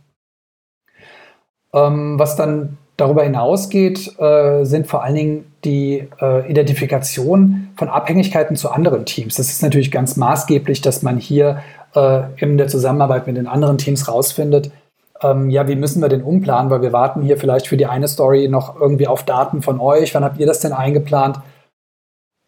Ähm, 1.74 2.18
was 2.18 2.38
dann 2.38 2.78
darüber 2.96 3.24
hinausgeht, 3.24 4.20
äh, 4.20 4.64
sind 4.64 4.88
vor 4.88 5.04
allen 5.04 5.16
Dingen 5.16 5.52
die 5.64 6.08
äh, 6.22 6.50
Identifikation 6.50 7.70
von 7.76 7.90
Abhängigkeiten 7.90 8.56
zu 8.56 8.70
anderen 8.70 9.06
Teams. 9.06 9.36
Das 9.36 9.50
ist 9.50 9.62
natürlich 9.62 9.92
ganz 9.92 10.16
maßgeblich, 10.16 10.82
dass 10.82 11.02
man 11.02 11.18
hier 11.18 11.62
äh, 11.96 12.22
in 12.38 12.58
der 12.58 12.68
Zusammenarbeit 12.68 13.28
mit 13.28 13.38
den 13.38 13.48
anderen 13.48 13.78
Teams 13.78 14.08
rausfindet, 14.08 14.72
ähm, 15.22 15.50
ja, 15.50 15.68
wie 15.68 15.76
müssen 15.76 16.02
wir 16.02 16.10
denn 16.10 16.24
umplanen, 16.24 16.72
weil 16.72 16.82
wir 16.82 16.94
warten 16.94 17.22
hier 17.22 17.38
vielleicht 17.38 17.68
für 17.68 17.78
die 17.78 17.86
eine 17.86 18.08
Story 18.08 18.48
noch 18.48 18.80
irgendwie 18.80 19.08
auf 19.08 19.24
Daten 19.24 19.62
von 19.62 19.80
euch. 19.80 20.16
Wann 20.16 20.24
habt 20.24 20.40
ihr 20.40 20.48
das 20.48 20.60
denn 20.60 20.72
eingeplant? 20.72 21.40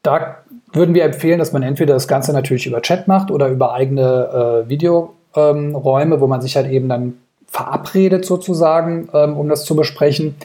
Da 0.04 0.38
würden 0.74 0.96
wir 0.96 1.04
empfehlen, 1.04 1.40
dass 1.40 1.52
man 1.52 1.64
entweder 1.64 1.94
das 1.94 2.08
Ganze 2.08 2.34
natürlich 2.34 2.66
über 2.66 2.82
Chat 2.82 3.08
macht 3.08 3.30
oder 3.30 3.50
über 3.50 3.74
eigene 3.74 4.64
äh, 4.66 4.70
Videoräume, 4.70 6.16
ähm, 6.16 6.22
wo 6.22 6.28
man 6.28 6.42
sich 6.42 6.56
halt 6.56 6.70
eben 6.70 6.88
dann 6.88 7.18
verabredet 7.46 8.26
sozusagen, 8.26 9.10
ähm, 9.14 9.38
um 9.38 9.50
das 9.50 9.66
zu 9.66 9.76
besprechen. 9.76 10.36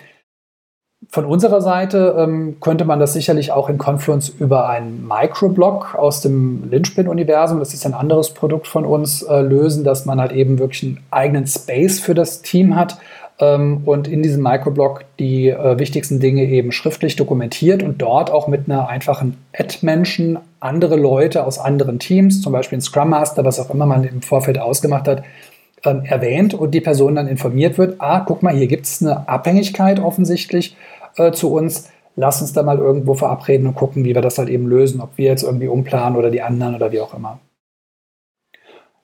Von 1.11 1.25
unserer 1.25 1.61
Seite 1.61 2.17
ähm, 2.19 2.57
könnte 2.61 2.85
man 2.85 2.99
das 2.99 3.13
sicherlich 3.13 3.53
auch 3.53 3.69
in 3.69 3.79
Confluence 3.79 4.29
über 4.29 4.69
einen 4.69 5.07
Microblog 5.07 5.95
aus 5.95 6.21
dem 6.21 6.69
Linchpin-Universum, 6.71 7.59
das 7.59 7.75
ist 7.75 7.87
ein 7.87 7.95
anderes 7.95 8.35
Produkt 8.35 8.67
von 8.67 8.85
uns, 8.85 9.23
äh, 9.23 9.41
lösen, 9.41 9.85
dass 9.85 10.05
man 10.05 10.21
halt 10.21 10.33
eben 10.33 10.59
wirklich 10.59 10.83
einen 10.83 11.01
eigenen 11.11 11.47
Space 11.47 12.01
für 12.01 12.15
das 12.15 12.43
Team 12.43 12.77
hat 12.77 12.99
ähm, 13.39 13.83
und 13.85 14.09
in 14.09 14.23
diesem 14.23 14.43
Microblog 14.43 15.05
die 15.19 15.49
äh, 15.49 15.79
wichtigsten 15.79 16.19
Dinge 16.19 16.45
eben 16.45 16.73
schriftlich 16.73 17.15
dokumentiert 17.15 17.83
und 17.83 18.01
dort 18.01 18.31
auch 18.31 18.49
mit 18.49 18.69
einer 18.69 18.89
einfachen 18.89 19.37
Add-Menschen 19.53 20.39
andere 20.61 20.97
Leute 20.97 21.45
aus 21.45 21.59
anderen 21.59 21.99
Teams, 21.99 22.41
zum 22.41 22.53
Beispiel 22.53 22.79
ein 22.79 22.83
Scrum 22.83 23.11
Master, 23.11 23.45
was 23.45 23.61
auch 23.61 23.71
immer 23.71 23.87
man 23.87 24.05
im 24.05 24.23
Vorfeld 24.23 24.59
ausgemacht 24.59 25.07
hat, 25.09 25.23
ähm, 25.87 26.05
erwähnt 26.05 26.53
und 26.55 26.73
die 26.73 26.81
Person 26.81 27.15
dann 27.15 27.29
informiert 27.29 27.79
wird, 27.79 27.97
ah, 27.99 28.21
guck 28.21 28.43
mal, 28.43 28.55
hier 28.55 28.67
gibt 28.67 28.87
es 28.87 29.03
eine 29.03 29.29
Abhängigkeit 29.29 30.01
offensichtlich 30.01 30.77
äh, 31.17 31.33
zu 31.33 31.53
uns. 31.53 31.91
Lass 32.17 32.41
uns 32.41 32.53
da 32.53 32.63
mal 32.63 32.79
irgendwo 32.79 33.15
verabreden 33.15 33.67
und 33.67 33.75
gucken, 33.75 34.05
wie 34.05 34.15
wir 34.15 34.23
das 34.23 34.39
halt 34.39 34.49
eben 34.49 34.67
lösen, 34.67 35.01
ob 35.01 35.17
wir 35.17 35.27
jetzt 35.27 35.43
irgendwie 35.43 35.69
umplanen 35.69 36.19
oder 36.19 36.31
die 36.31 36.43
anderen 36.43 36.75
oder 36.75 36.93
wie 36.93 37.01
auch 37.01 37.15
immer. 37.15 37.39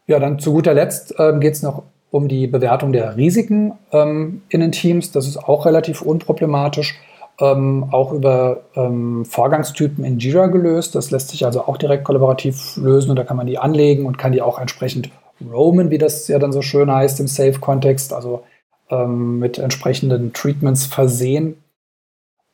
Ja, 0.06 0.18
dann 0.18 0.38
zu 0.38 0.52
guter 0.52 0.74
Letzt 0.74 1.14
ähm, 1.18 1.40
geht 1.40 1.54
es 1.54 1.62
noch 1.62 1.84
um 2.10 2.28
die 2.28 2.46
Bewertung 2.46 2.92
der 2.92 3.16
Risiken 3.16 3.72
ähm, 3.92 4.42
in 4.48 4.60
den 4.60 4.72
Teams. 4.72 5.12
Das 5.12 5.26
ist 5.26 5.36
auch 5.38 5.66
relativ 5.66 6.02
unproblematisch. 6.02 6.98
Ähm, 7.40 7.88
auch 7.90 8.12
über 8.12 8.64
ähm, 8.76 9.24
Vorgangstypen 9.24 10.04
in 10.04 10.18
Jira 10.18 10.48
gelöst. 10.48 10.94
Das 10.94 11.10
lässt 11.10 11.30
sich 11.30 11.46
also 11.46 11.62
auch 11.62 11.78
direkt 11.78 12.04
kollaborativ 12.04 12.76
lösen 12.76 13.10
und 13.10 13.16
da 13.16 13.24
kann 13.24 13.38
man 13.38 13.46
die 13.46 13.58
anlegen 13.58 14.04
und 14.04 14.18
kann 14.18 14.32
die 14.32 14.42
auch 14.42 14.58
entsprechend 14.58 15.10
roamen, 15.50 15.90
wie 15.90 15.98
das 15.98 16.28
ja 16.28 16.38
dann 16.38 16.52
so 16.52 16.62
schön 16.62 16.90
heißt 16.90 17.20
im 17.20 17.28
Safe-Kontext, 17.28 18.12
also 18.12 18.42
ähm, 18.90 19.38
mit 19.38 19.58
entsprechenden 19.58 20.32
Treatments 20.32 20.86
versehen. 20.86 21.56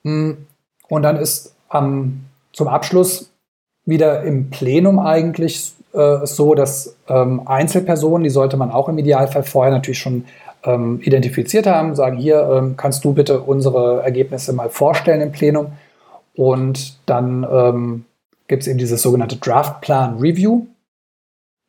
Hm. 0.03 0.47
Und 0.89 1.03
dann 1.03 1.17
ist 1.17 1.55
ähm, 1.73 2.25
zum 2.53 2.69
Abschluss 2.69 3.31
wieder 3.85 4.23
im 4.23 4.51
Plenum 4.51 4.99
eigentlich 4.99 5.73
äh, 5.93 6.27
so, 6.27 6.55
dass 6.55 6.97
ähm, 7.09 7.43
Einzelpersonen, 7.47 8.25
die 8.25 8.31
sollte 8.31 8.57
man 8.57 8.71
auch 8.71 8.89
im 8.89 8.99
Idealfall 8.99 9.43
vorher 9.43 9.73
natürlich 9.73 9.99
schon 9.99 10.25
ähm, 10.65 11.01
identifiziert 11.03 11.67
haben, 11.67 11.95
sagen, 11.95 12.19
hier 12.19 12.49
ähm, 12.51 12.77
kannst 12.77 13.05
du 13.05 13.13
bitte 13.13 13.41
unsere 13.41 14.03
Ergebnisse 14.03 14.53
mal 14.53 14.71
vorstellen 14.71 15.21
im 15.21 15.33
Plenum. 15.33 15.73
Und 16.35 16.99
dann 17.07 17.47
ähm, 17.51 18.05
gibt 18.47 18.63
es 18.63 18.69
eben 18.69 18.79
dieses 18.79 19.03
sogenannte 19.03 19.37
Draft 19.37 19.81
Plan 19.81 20.19
Review 20.19 20.67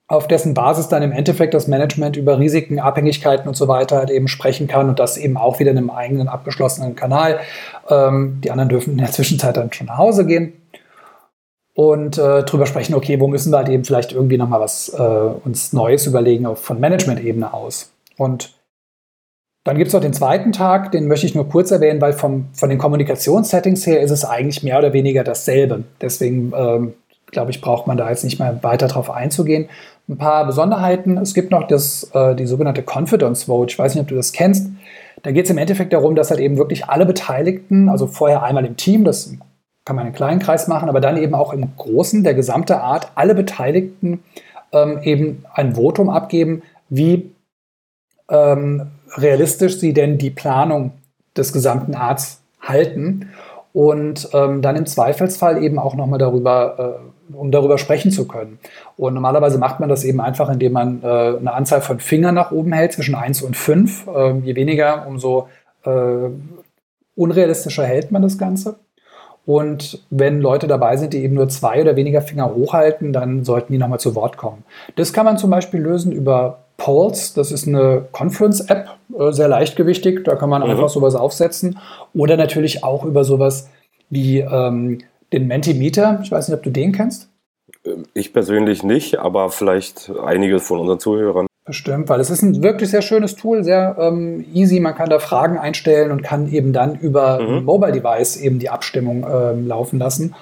auf 0.09 0.27
dessen 0.27 0.55
Basis 0.55 0.87
dann 0.87 1.03
im 1.03 1.11
Endeffekt 1.11 1.53
das 1.53 1.67
Management 1.67 2.17
über 2.17 2.39
Risiken, 2.39 2.79
Abhängigkeiten 2.79 3.47
und 3.47 3.53
so 3.53 3.67
weiter 3.67 3.97
halt 3.97 4.09
eben 4.09 4.27
sprechen 4.27 4.67
kann 4.67 4.89
und 4.89 4.97
das 4.99 5.17
eben 5.17 5.37
auch 5.37 5.59
wieder 5.59 5.69
in 5.69 5.77
einem 5.77 5.91
eigenen 5.91 6.27
abgeschlossenen 6.27 6.95
Kanal. 6.95 7.39
Ähm, 7.89 8.41
die 8.43 8.49
anderen 8.49 8.69
dürfen 8.69 8.93
in 8.93 8.97
der 8.97 9.11
Zwischenzeit 9.11 9.55
dann 9.55 9.71
schon 9.71 9.87
nach 9.87 9.97
Hause 9.97 10.25
gehen. 10.25 10.53
und 11.75 12.17
äh, 12.17 12.43
drüber 12.43 12.65
sprechen, 12.65 12.95
okay, 12.95 13.19
wo 13.19 13.27
müssen 13.27 13.53
wir 13.53 13.57
halt 13.57 13.69
eben 13.69 13.85
vielleicht 13.85 14.11
irgendwie 14.11 14.37
nochmal 14.37 14.59
was 14.59 14.89
äh, 14.89 15.01
uns 15.01 15.71
Neues 15.73 16.07
überlegen, 16.07 16.45
auch 16.47 16.57
von 16.57 16.79
Management-Ebene 16.79 17.53
aus. 17.53 17.91
Und 18.17 18.53
dann 19.63 19.77
gibt 19.77 19.89
es 19.89 19.93
noch 19.93 20.01
den 20.01 20.13
zweiten 20.13 20.51
Tag, 20.51 20.91
den 20.91 21.07
möchte 21.07 21.27
ich 21.27 21.35
nur 21.35 21.47
kurz 21.47 21.69
erwähnen, 21.69 22.01
weil 22.01 22.13
vom, 22.13 22.47
von 22.53 22.69
den 22.69 22.79
Kommunikationssettings 22.79 23.85
her 23.85 24.01
ist 24.01 24.11
es 24.11 24.25
eigentlich 24.25 24.63
mehr 24.63 24.79
oder 24.79 24.91
weniger 24.91 25.23
dasselbe. 25.23 25.83
Deswegen 26.01 26.51
ähm, 26.55 26.93
glaube 27.31 27.51
ich, 27.51 27.61
braucht 27.61 27.87
man 27.87 27.97
da 27.97 28.09
jetzt 28.09 28.23
nicht 28.23 28.39
mehr 28.39 28.63
weiter 28.63 28.87
drauf 28.87 29.09
einzugehen. 29.09 29.69
Ein 30.07 30.17
paar 30.17 30.45
Besonderheiten. 30.45 31.17
Es 31.17 31.33
gibt 31.33 31.51
noch 31.51 31.67
das, 31.67 32.09
äh, 32.13 32.35
die 32.35 32.45
sogenannte 32.45 32.83
Confidence 32.83 33.43
Vote. 33.43 33.71
Ich 33.71 33.79
weiß 33.79 33.95
nicht, 33.95 34.01
ob 34.01 34.07
du 34.07 34.15
das 34.15 34.31
kennst. 34.31 34.69
Da 35.23 35.31
geht 35.31 35.45
es 35.45 35.51
im 35.51 35.57
Endeffekt 35.57 35.93
darum, 35.93 36.15
dass 36.15 36.31
halt 36.31 36.39
eben 36.39 36.57
wirklich 36.57 36.85
alle 36.85 37.05
Beteiligten, 37.05 37.89
also 37.89 38.07
vorher 38.07 38.43
einmal 38.43 38.65
im 38.65 38.77
Team, 38.77 39.03
das 39.03 39.33
kann 39.85 39.95
man 39.95 40.05
einen 40.05 40.15
kleinen 40.15 40.39
Kreis 40.39 40.67
machen, 40.67 40.87
aber 40.87 41.01
dann 41.01 41.17
eben 41.17 41.33
auch 41.33 41.51
im 41.53 41.75
Großen, 41.75 42.23
der 42.23 42.33
gesamte 42.33 42.79
Art, 42.81 43.11
alle 43.15 43.35
Beteiligten 43.35 44.23
ähm, 44.71 44.99
eben 45.03 45.45
ein 45.53 45.75
Votum 45.75 46.09
abgeben, 46.09 46.61
wie 46.89 47.31
ähm, 48.29 48.87
realistisch 49.17 49.79
sie 49.79 49.93
denn 49.93 50.17
die 50.17 50.29
Planung 50.29 50.91
des 51.35 51.53
gesamten 51.53 51.95
Arts 51.95 52.41
halten 52.61 53.29
und 53.73 54.29
ähm, 54.33 54.61
dann 54.61 54.75
im 54.75 54.85
Zweifelsfall 54.85 55.63
eben 55.63 55.79
auch 55.79 55.95
nochmal 55.95 56.19
darüber, 56.19 56.99
äh, 56.99 57.18
um 57.33 57.51
darüber 57.51 57.77
sprechen 57.77 58.11
zu 58.11 58.27
können. 58.27 58.59
Und 58.97 59.13
normalerweise 59.13 59.57
macht 59.57 59.79
man 59.79 59.89
das 59.89 60.03
eben 60.03 60.21
einfach, 60.21 60.49
indem 60.49 60.73
man 60.73 61.01
äh, 61.03 61.07
eine 61.07 61.53
Anzahl 61.53 61.81
von 61.81 61.99
Fingern 61.99 62.35
nach 62.35 62.51
oben 62.51 62.73
hält, 62.73 62.93
zwischen 62.93 63.15
1 63.15 63.41
und 63.41 63.55
5. 63.55 64.07
Äh, 64.07 64.37
je 64.39 64.55
weniger, 64.55 65.05
umso 65.07 65.47
äh, 65.85 66.29
unrealistischer 67.15 67.85
hält 67.85 68.11
man 68.11 68.21
das 68.21 68.37
Ganze. 68.37 68.75
Und 69.45 70.03
wenn 70.09 70.41
Leute 70.41 70.67
dabei 70.67 70.95
sind, 70.97 71.13
die 71.13 71.23
eben 71.23 71.33
nur 71.33 71.49
zwei 71.49 71.81
oder 71.81 71.95
weniger 71.95 72.21
Finger 72.21 72.53
hochhalten, 72.53 73.13
dann 73.13 73.43
sollten 73.43 73.73
die 73.73 73.79
nochmal 73.79 73.99
zu 73.99 74.13
Wort 74.13 74.37
kommen. 74.37 74.63
Das 74.95 75.11
kann 75.11 75.25
man 75.25 75.37
zum 75.37 75.49
Beispiel 75.49 75.79
lösen 75.79 76.11
über 76.11 76.59
Polls, 76.77 77.33
das 77.33 77.51
ist 77.51 77.67
eine 77.67 78.05
Confluence-App, 78.11 78.87
äh, 79.17 79.31
sehr 79.31 79.47
leichtgewichtig, 79.47 80.23
da 80.23 80.35
kann 80.35 80.49
man 80.49 80.63
mhm. 80.63 80.69
einfach 80.69 80.89
sowas 80.89 81.15
aufsetzen. 81.15 81.77
Oder 82.13 82.37
natürlich 82.37 82.83
auch 82.83 83.03
über 83.05 83.23
sowas 83.23 83.69
wie 84.09 84.39
ähm, 84.39 84.99
den 85.33 85.47
Mentimeter. 85.47 86.19
Ich 86.23 86.31
weiß 86.31 86.47
nicht, 86.47 86.57
ob 86.57 86.63
du 86.63 86.69
den 86.69 86.91
kennst. 86.91 87.29
Ich 88.13 88.33
persönlich 88.33 88.83
nicht, 88.83 89.19
aber 89.19 89.49
vielleicht 89.49 90.11
einige 90.23 90.59
von 90.59 90.79
unseren 90.79 90.99
Zuhörern. 90.99 91.47
Bestimmt, 91.65 92.09
weil 92.09 92.19
es 92.19 92.29
ist 92.29 92.41
ein 92.41 92.63
wirklich 92.63 92.89
sehr 92.89 93.03
schönes 93.03 93.35
Tool, 93.35 93.63
sehr 93.63 93.95
ähm, 93.99 94.43
easy. 94.53 94.79
Man 94.79 94.95
kann 94.95 95.09
da 95.09 95.19
Fragen 95.19 95.57
einstellen 95.57 96.11
und 96.11 96.23
kann 96.23 96.51
eben 96.51 96.73
dann 96.73 96.95
über 96.95 97.39
mhm. 97.39 97.65
Mobile 97.65 97.91
Device 97.91 98.37
eben 98.37 98.59
die 98.59 98.69
Abstimmung 98.69 99.25
ähm, 99.31 99.67
laufen 99.67 99.99
lassen. 99.99 100.33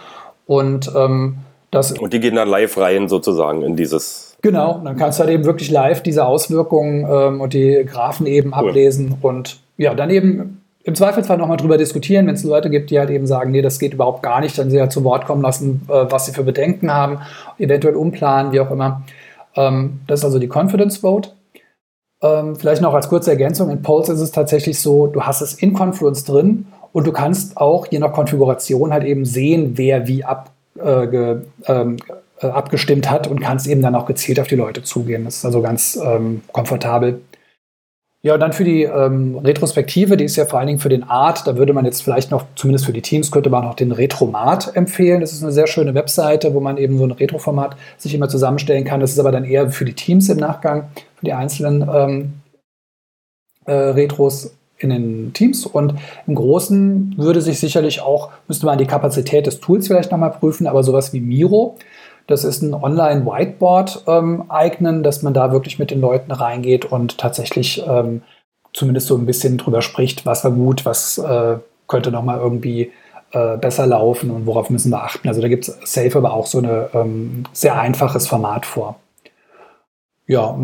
Und 0.46 0.90
ähm, 0.96 1.40
das. 1.70 1.92
Und 1.92 2.14
die 2.14 2.22
gehen 2.22 2.36
dann 2.36 2.48
live 2.48 2.78
rein 2.78 3.10
sozusagen 3.10 3.62
in 3.62 3.76
dieses 3.76 4.28
Genau, 4.42 4.80
dann 4.84 4.98
kannst 4.98 5.20
du 5.20 5.24
halt 5.24 5.34
eben 5.34 5.46
wirklich 5.46 5.72
live 5.72 6.02
diese 6.04 6.26
Auswirkungen 6.26 7.06
ähm, 7.10 7.42
und 7.42 7.54
die 7.54 7.84
Graphen 7.86 8.28
eben 8.28 8.50
cool. 8.50 8.70
ablesen 8.70 9.18
und 9.22 9.60
ja, 9.78 9.94
dann 9.96 10.10
eben 10.10 10.62
im 10.88 10.96
Zweifelsfall 10.96 11.38
nochmal 11.38 11.58
drüber 11.58 11.78
diskutieren, 11.78 12.28
wenn 12.28 12.36
es 12.36 12.46
Leute 12.46 12.70
gibt, 12.70 12.92
die 12.92 12.98
halt 12.98 13.10
eben 13.10 13.28
sagen, 13.28 13.52
nee, 13.52 13.62
das 13.62 13.78
geht 13.78 13.94
überhaupt 13.94 14.24
gar 14.24 14.40
nicht, 14.40 14.58
dann 14.58 14.72
sie 14.72 14.80
halt 14.80 14.94
zu 14.94 15.04
Wort 15.04 15.26
kommen 15.26 15.42
lassen, 15.42 15.82
äh, 15.90 16.06
was 16.10 16.26
sie 16.26 16.32
für 16.32 16.44
Bedenken 16.44 16.94
haben, 16.94 17.20
eventuell 17.60 17.96
umplanen, 17.96 18.54
wie 18.54 18.62
auch 18.62 18.72
immer. 18.72 19.04
Ähm, 19.58 20.00
das 20.08 20.22
ist 20.22 20.26
also 20.26 20.40
die 20.40 20.48
Confidence 20.48 21.00
Vote. 21.00 21.32
Ähm, 22.24 22.56
vielleicht 22.56 22.82
noch 22.82 22.94
als 22.94 23.10
kurze 23.10 23.32
Ergänzung, 23.32 23.70
in 23.70 23.82
Polls 23.82 24.08
ist 24.08 24.22
es 24.22 24.32
tatsächlich 24.32 24.80
so, 24.80 25.08
du 25.08 25.24
hast 25.24 25.42
es 25.42 25.56
in 25.56 25.74
Confluence 25.74 26.24
drin 26.24 26.68
und 26.94 27.06
du 27.06 27.12
kannst 27.12 27.58
auch 27.58 27.88
je 27.88 28.00
nach 28.00 28.14
Konfiguration 28.14 28.94
halt 28.94 29.04
eben 29.04 29.26
sehen, 29.26 29.74
wer 29.76 30.08
wie 30.08 30.24
ab, 30.24 30.52
äh, 30.80 31.06
ge, 31.08 31.42
ähm, 31.66 31.98
äh, 32.40 32.48
abgestimmt 32.48 33.12
hat 33.12 33.28
und 33.28 33.42
kannst 33.42 33.68
eben 33.68 33.82
dann 33.82 33.94
auch 33.94 34.06
gezielt 34.06 34.40
auf 34.40 34.48
die 34.48 34.56
Leute 34.56 34.84
zugehen. 34.84 35.26
Das 35.26 35.36
ist 35.36 35.46
also 35.46 35.62
ganz 35.62 36.00
ähm, 36.02 36.44
komfortabel. 36.54 37.20
Ja, 38.24 38.34
und 38.34 38.40
dann 38.40 38.52
für 38.52 38.64
die 38.64 38.84
ähm, 38.84 39.38
Retrospektive, 39.38 40.18
die 40.18 40.26
ist 40.26 40.36
ja 40.38 40.46
vor 40.46 40.58
allen 40.58 40.68
Dingen 40.68 40.80
für 40.80 40.90
den 40.90 41.04
Art, 41.04 41.46
da 41.46 41.56
würde 41.56 41.74
man 41.74 41.86
jetzt 41.86 42.02
vielleicht 42.02 42.32
noch, 42.32 42.46
zumindest 42.56 42.86
für 42.86 42.94
die 42.94 43.04
Teams, 43.04 43.32
könnte 43.32 43.52
man 43.52 43.64
noch 43.64 43.76
den 43.76 43.92
Retromat 43.92 44.76
empfehlen. 44.76 45.22
Das 45.22 45.34
ist 45.34 45.44
eine 45.44 45.52
sehr 45.52 45.68
schöne 45.68 45.94
Webseite, 45.94 46.54
wo 46.56 46.60
man 46.60 46.78
eben 46.78 46.98
so 46.98 47.04
ein 47.04 47.12
Retroformat 47.12 47.78
sich 47.98 48.16
immer 48.16 48.28
zusammenstellen 48.28 48.86
kann. 48.86 49.00
Das 49.00 49.12
ist 49.12 49.20
aber 49.20 49.32
dann 49.32 49.46
eher 49.46 49.70
für 49.70 49.86
die 49.86 49.94
Teams 49.94 50.30
im 50.30 50.38
Nachgang, 50.38 50.90
für 51.16 51.26
die 51.26 51.34
einzelnen 51.34 51.88
ähm, 51.94 52.34
äh, 53.66 53.72
Retros 53.72 54.52
in 54.80 54.90
den 54.90 55.34
Teams. 55.34 55.68
Und 55.68 55.94
im 56.26 56.36
Großen 56.36 57.14
würde 57.18 57.42
sich 57.42 57.60
sicherlich 57.60 58.02
auch, 58.02 58.32
müsste 58.48 58.66
man 58.66 58.80
die 58.80 58.88
Kapazität 58.88 59.46
des 59.46 59.60
Tools 59.60 59.88
vielleicht 59.88 60.12
nochmal 60.12 60.32
prüfen, 60.32 60.66
aber 60.66 60.84
sowas 60.84 61.14
wie 61.14 61.20
Miro, 61.20 61.78
das 62.28 62.44
ist 62.44 62.62
ein 62.62 62.74
Online-Whiteboard 62.74 64.04
ähm, 64.08 64.44
eignen, 64.50 65.02
dass 65.02 65.24
man 65.24 65.34
da 65.34 65.52
wirklich 65.52 65.80
mit 65.80 65.92
den 65.92 66.02
Leuten 66.02 66.32
reingeht 66.32 66.86
und 66.86 67.18
tatsächlich 67.18 67.84
ähm, 67.88 68.22
zumindest 68.74 69.08
so 69.08 69.16
ein 69.16 69.26
bisschen 69.26 69.58
drüber 69.58 69.82
spricht, 69.82 70.26
was 70.26 70.44
war 70.44 70.52
gut, 70.52 70.86
was 70.86 71.18
äh, 71.18 71.56
könnte 71.88 72.12
nochmal 72.12 72.40
irgendwie 72.40 72.92
äh, 73.32 73.58
besser 73.58 73.88
laufen 73.88 74.30
und 74.30 74.46
worauf 74.46 74.70
müssen 74.70 74.92
wir 74.92 75.04
achten. 75.04 75.28
Also 75.28 75.42
da 75.42 75.48
gibt 75.48 75.68
es 75.68 75.78
Safe 75.84 76.18
aber 76.18 76.34
auch 76.34 76.46
so 76.46 76.60
ein 76.60 76.70
ähm, 76.94 77.44
sehr 77.54 77.80
einfaches 77.80 78.28
Format 78.28 78.66
vor. 78.66 79.00
Ja, 80.28 80.58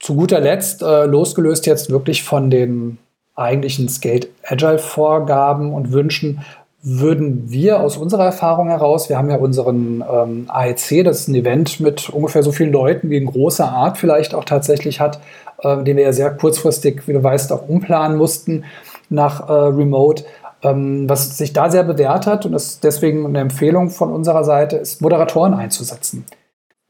zu 0.00 0.16
guter 0.16 0.40
Letzt, 0.40 0.82
äh, 0.82 1.06
losgelöst 1.06 1.66
jetzt 1.66 1.90
wirklich 1.90 2.24
von 2.24 2.50
den 2.50 2.98
eigentlichen 3.36 3.88
Skate 3.88 4.28
Agile 4.42 4.78
Vorgaben 4.78 5.72
und 5.72 5.92
Wünschen, 5.92 6.40
würden 6.88 7.50
wir 7.50 7.80
aus 7.80 7.96
unserer 7.96 8.26
Erfahrung 8.26 8.68
heraus, 8.68 9.08
wir 9.08 9.18
haben 9.18 9.28
ja 9.28 9.38
unseren 9.38 10.04
ähm, 10.08 10.44
AEC, 10.46 11.02
das 11.04 11.22
ist 11.22 11.28
ein 11.28 11.34
Event 11.34 11.80
mit 11.80 12.10
ungefähr 12.10 12.44
so 12.44 12.52
vielen 12.52 12.70
Leuten, 12.70 13.10
wie 13.10 13.16
ein 13.16 13.26
großer 13.26 13.68
Art 13.68 13.98
vielleicht 13.98 14.34
auch 14.34 14.44
tatsächlich 14.44 15.00
hat, 15.00 15.18
äh, 15.62 15.82
den 15.82 15.96
wir 15.96 16.04
ja 16.04 16.12
sehr 16.12 16.30
kurzfristig, 16.30 17.08
wie 17.08 17.12
du 17.12 17.24
weißt, 17.24 17.50
auch 17.52 17.68
umplanen 17.68 18.16
mussten 18.16 18.62
nach 19.08 19.48
äh, 19.48 19.52
Remote. 19.52 20.24
Ähm, 20.62 21.08
was 21.08 21.36
sich 21.36 21.52
da 21.52 21.70
sehr 21.70 21.82
bewährt 21.82 22.28
hat 22.28 22.46
und 22.46 22.54
ist 22.54 22.84
deswegen 22.84 23.26
eine 23.26 23.40
Empfehlung 23.40 23.90
von 23.90 24.12
unserer 24.12 24.44
Seite, 24.44 24.76
ist 24.76 25.02
Moderatoren 25.02 25.54
einzusetzen. 25.54 26.24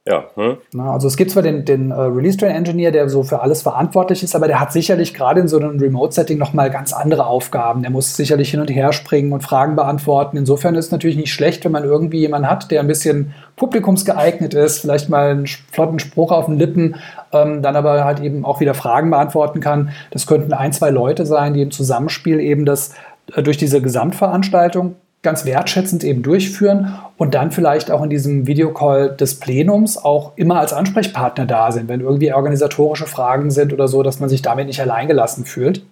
Ja. 0.09 0.27
Hm. 0.37 0.59
Also 0.81 1.09
es 1.09 1.16
gibt 1.16 1.33
zwar 1.33 1.42
den, 1.42 1.64
den 1.64 1.90
uh, 1.90 2.03
Release 2.03 2.38
Train 2.38 2.53
Engineer, 2.53 2.92
der 2.92 3.09
so 3.09 3.25
für 3.25 3.40
alles 3.40 3.62
verantwortlich 3.62 4.23
ist, 4.23 4.37
aber 4.37 4.47
der 4.47 4.61
hat 4.61 4.73
sicherlich 4.73 5.14
gerade 5.14 5.40
in 5.40 5.49
so 5.49 5.59
einem 5.59 5.81
Remote-Setting 5.81 6.38
nochmal 6.38 6.71
ganz 6.71 6.92
andere 6.92 7.27
Aufgaben. 7.27 7.83
Der 7.83 7.90
muss 7.90 8.16
sicherlich 8.16 8.53
hin 8.53 8.61
und 8.61 8.71
her 8.71 8.92
springen 8.92 9.33
und 9.33 9.42
Fragen 9.42 9.75
beantworten. 9.75 10.37
Insofern 10.37 10.77
ist 10.77 10.87
es 10.87 10.90
natürlich 10.92 11.16
nicht 11.16 11.33
schlecht, 11.33 11.64
wenn 11.64 11.73
man 11.73 11.83
irgendwie 11.83 12.21
jemanden 12.21 12.49
hat, 12.49 12.71
der 12.71 12.81
ein 12.81 12.87
bisschen 12.87 13.35
publikumsgeeignet 13.57 14.55
ist, 14.55 14.79
vielleicht 14.79 15.09
mal 15.09 15.31
einen 15.31 15.47
flotten 15.47 15.99
Spruch 15.99 16.31
auf 16.31 16.47
den 16.47 16.57
Lippen, 16.57 16.95
ähm, 17.33 17.62
dann 17.62 17.75
aber 17.75 18.05
halt 18.05 18.21
eben 18.21 18.45
auch 18.45 18.61
wieder 18.61 18.75
Fragen 18.75 19.11
beantworten 19.11 19.59
kann. 19.59 19.90
Das 20.12 20.29
könnten 20.29 20.53
ein, 20.53 20.73
zwei 20.73 20.90
Leute 20.90 21.27
sein, 21.27 21.53
die 21.53 21.62
im 21.62 21.73
Zusammenspiel 21.73 22.38
eben 22.38 22.64
das 22.64 22.95
äh, 23.35 23.42
durch 23.42 23.57
diese 23.57 23.83
Gesamtveranstaltung 23.83 24.95
ganz 25.26 25.44
wertschätzend 25.44 26.04
eben 26.04 26.22
durchführen 26.22 26.94
und 27.16 27.34
dann 27.34 27.50
vielleicht 27.50 27.90
auch 27.90 28.02
in 28.02 28.10
diesem 28.10 28.46
Videocall 28.46 29.10
des 29.10 29.40
Plenums 29.40 29.98
auch 29.98 30.32
immer 30.36 30.60
als 30.60 30.72
Ansprechpartner 30.72 31.46
da 31.46 31.72
sind, 31.72 31.88
wenn 31.88 32.00
irgendwie 32.00 32.32
organisatorische 32.32 33.06
Fragen 33.06 33.50
sind 33.50 33.72
oder 33.72 33.88
so, 33.88 34.04
dass 34.04 34.20
man 34.20 34.28
sich 34.28 34.40
damit 34.40 34.68
nicht 34.68 34.80
alleingelassen 34.80 35.44
fühlt. 35.44 35.84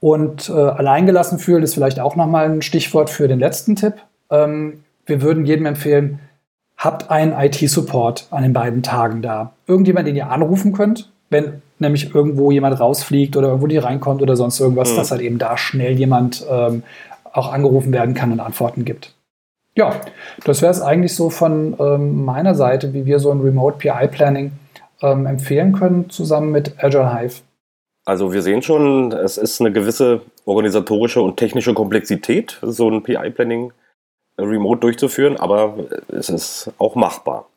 Und 0.00 0.48
äh, 0.48 0.52
alleingelassen 0.54 1.38
fühlen 1.38 1.62
ist 1.62 1.74
vielleicht 1.74 2.00
auch 2.00 2.16
nochmal 2.16 2.46
ein 2.46 2.62
Stichwort 2.62 3.10
für 3.10 3.28
den 3.28 3.38
letzten 3.38 3.76
Tipp. 3.76 3.94
Ähm, 4.30 4.84
wir 5.04 5.20
würden 5.20 5.44
jedem 5.44 5.66
empfehlen, 5.66 6.20
habt 6.78 7.10
einen 7.10 7.38
IT-Support 7.38 8.28
an 8.30 8.42
den 8.42 8.54
beiden 8.54 8.82
Tagen 8.82 9.20
da. 9.20 9.52
Irgendjemand, 9.66 10.08
den 10.08 10.16
ihr 10.16 10.30
anrufen 10.30 10.72
könnt, 10.72 11.12
wenn 11.28 11.60
nämlich 11.78 12.14
irgendwo 12.14 12.50
jemand 12.50 12.80
rausfliegt 12.80 13.36
oder 13.36 13.48
irgendwo 13.48 13.66
nicht 13.66 13.84
reinkommt 13.84 14.22
oder 14.22 14.34
sonst 14.34 14.58
irgendwas, 14.60 14.92
mhm. 14.92 14.96
dass 14.96 15.10
halt 15.10 15.20
eben 15.20 15.38
da 15.38 15.58
schnell 15.58 15.92
jemand 15.92 16.42
ähm, 16.50 16.82
auch 17.32 17.52
angerufen 17.52 17.92
werden 17.92 18.14
kann 18.14 18.32
und 18.32 18.40
Antworten 18.40 18.84
gibt. 18.84 19.14
Ja, 19.76 20.00
das 20.44 20.62
wäre 20.62 20.72
es 20.72 20.80
eigentlich 20.80 21.14
so 21.14 21.30
von 21.30 21.76
ähm, 21.78 22.24
meiner 22.24 22.54
Seite, 22.54 22.92
wie 22.92 23.06
wir 23.06 23.18
so 23.18 23.30
ein 23.30 23.40
Remote 23.40 23.78
PI 23.78 24.08
Planning 24.08 24.52
ähm, 25.00 25.26
empfehlen 25.26 25.72
können, 25.72 26.10
zusammen 26.10 26.50
mit 26.50 26.82
Agile 26.82 27.14
Hive. 27.14 27.42
Also 28.04 28.32
wir 28.32 28.42
sehen 28.42 28.62
schon, 28.62 29.12
es 29.12 29.38
ist 29.38 29.60
eine 29.60 29.72
gewisse 29.72 30.22
organisatorische 30.44 31.20
und 31.20 31.36
technische 31.36 31.74
Komplexität, 31.74 32.58
so 32.62 32.90
ein 32.90 33.02
PI 33.02 33.30
Planning 33.30 33.72
äh, 34.36 34.42
remote 34.42 34.80
durchzuführen, 34.80 35.36
aber 35.36 35.74
es 36.08 36.28
ist 36.28 36.72
auch 36.78 36.94
machbar. 36.96 37.48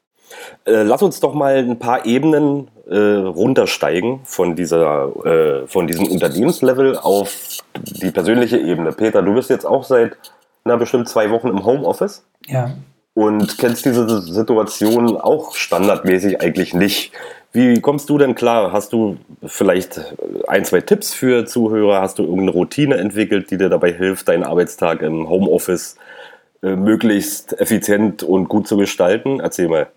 Äh, 0.65 0.83
lass 0.83 1.01
uns 1.01 1.19
doch 1.19 1.33
mal 1.33 1.57
ein 1.57 1.79
paar 1.79 2.05
Ebenen 2.05 2.67
äh, 2.89 2.97
runtersteigen 2.97 4.19
von, 4.25 4.55
dieser, 4.55 5.11
äh, 5.25 5.67
von 5.67 5.87
diesem 5.87 6.07
Unternehmenslevel 6.07 6.97
auf 6.97 7.59
die 7.75 8.11
persönliche 8.11 8.57
Ebene. 8.57 8.91
Peter, 8.91 9.21
du 9.21 9.33
bist 9.33 9.49
jetzt 9.49 9.65
auch 9.65 9.83
seit 9.83 10.17
na, 10.65 10.75
bestimmt 10.75 11.09
zwei 11.09 11.29
Wochen 11.29 11.47
im 11.47 11.65
Homeoffice. 11.65 12.25
Ja. 12.47 12.71
Und 13.13 13.57
kennst 13.57 13.85
diese 13.85 14.21
Situation 14.21 15.17
auch 15.17 15.55
standardmäßig 15.55 16.41
eigentlich 16.41 16.73
nicht. 16.73 17.11
Wie 17.51 17.79
kommst 17.79 18.09
du 18.09 18.17
denn 18.17 18.33
klar? 18.33 18.71
Hast 18.71 18.93
du 18.93 19.17
vielleicht 19.45 20.01
ein, 20.47 20.65
zwei 20.65 20.81
Tipps 20.81 21.13
für 21.13 21.45
Zuhörer? 21.45 22.01
Hast 22.01 22.17
du 22.17 22.23
irgendeine 22.23 22.51
Routine 22.51 22.97
entwickelt, 22.97 23.51
die 23.51 23.57
dir 23.57 23.69
dabei 23.69 23.93
hilft, 23.93 24.27
deinen 24.27 24.43
Arbeitstag 24.43 25.03
im 25.03 25.29
Homeoffice 25.29 25.95
äh, 26.63 26.75
möglichst 26.75 27.59
effizient 27.59 28.23
und 28.23 28.49
gut 28.49 28.67
zu 28.67 28.75
gestalten? 28.75 29.39
Erzähl 29.39 29.67
mal. 29.67 29.87